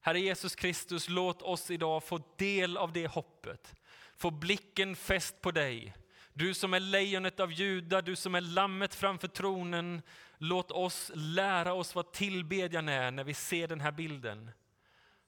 Herre 0.00 0.20
Jesus 0.20 0.54
Kristus, 0.54 1.08
låt 1.08 1.42
oss 1.42 1.70
idag 1.70 2.04
få 2.04 2.20
del 2.36 2.76
av 2.76 2.92
det 2.92 3.06
hoppet. 3.06 3.74
Få 4.16 4.30
blicken 4.30 4.96
fäst 4.96 5.40
på 5.40 5.50
dig. 5.50 5.94
Du 6.32 6.54
som 6.54 6.74
är 6.74 6.80
lejonet 6.80 7.40
av 7.40 7.52
Juda, 7.52 8.02
du 8.02 8.16
som 8.16 8.34
är 8.34 8.40
lammet 8.40 8.94
framför 8.94 9.28
tronen. 9.28 10.02
Låt 10.38 10.70
oss 10.70 11.10
lära 11.14 11.72
oss 11.72 11.94
vad 11.94 12.12
tillbedjan 12.12 12.88
är 12.88 13.10
när 13.10 13.24
vi 13.24 13.34
ser 13.34 13.68
den 13.68 13.80
här 13.80 13.92
bilden. 13.92 14.50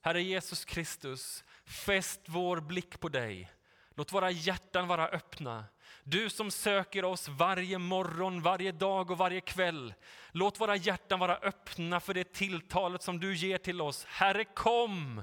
Herre 0.00 0.22
Jesus 0.22 0.64
Kristus, 0.64 1.44
fäst 1.64 2.20
vår 2.26 2.60
blick 2.60 3.00
på 3.00 3.08
dig. 3.08 3.52
Låt 3.94 4.12
våra 4.12 4.30
hjärtan 4.30 4.88
vara 4.88 5.08
öppna. 5.08 5.64
Du 6.04 6.30
som 6.30 6.50
söker 6.50 7.04
oss 7.04 7.28
varje 7.28 7.78
morgon, 7.78 8.42
varje 8.42 8.72
dag 8.72 9.10
och 9.10 9.18
varje 9.18 9.40
kväll. 9.40 9.94
Låt 10.32 10.60
våra 10.60 10.76
hjärtan 10.76 11.18
vara 11.18 11.36
öppna 11.36 12.00
för 12.00 12.14
det 12.14 12.32
tilltalet 12.32 13.02
som 13.02 13.20
du 13.20 13.36
ger 13.36 13.58
till 13.58 13.80
oss. 13.80 14.04
Herre 14.04 14.44
kom! 14.44 15.22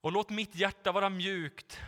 Och 0.00 0.12
låt 0.12 0.30
mitt 0.30 0.54
hjärta 0.54 0.92
vara 0.92 1.08
mjukt 1.08 1.80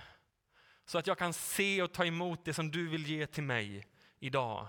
så 0.85 0.99
att 0.99 1.07
jag 1.07 1.19
kan 1.19 1.33
se 1.33 1.83
och 1.83 1.93
ta 1.93 2.05
emot 2.05 2.45
det 2.45 2.55
som 2.55 2.71
du 2.71 2.89
vill 2.89 3.07
ge 3.07 3.27
till 3.27 3.43
mig 3.43 3.87
idag. 4.19 4.69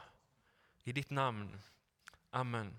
I 0.84 0.92
ditt 0.92 1.10
namn. 1.10 1.60
Amen. 2.30 2.78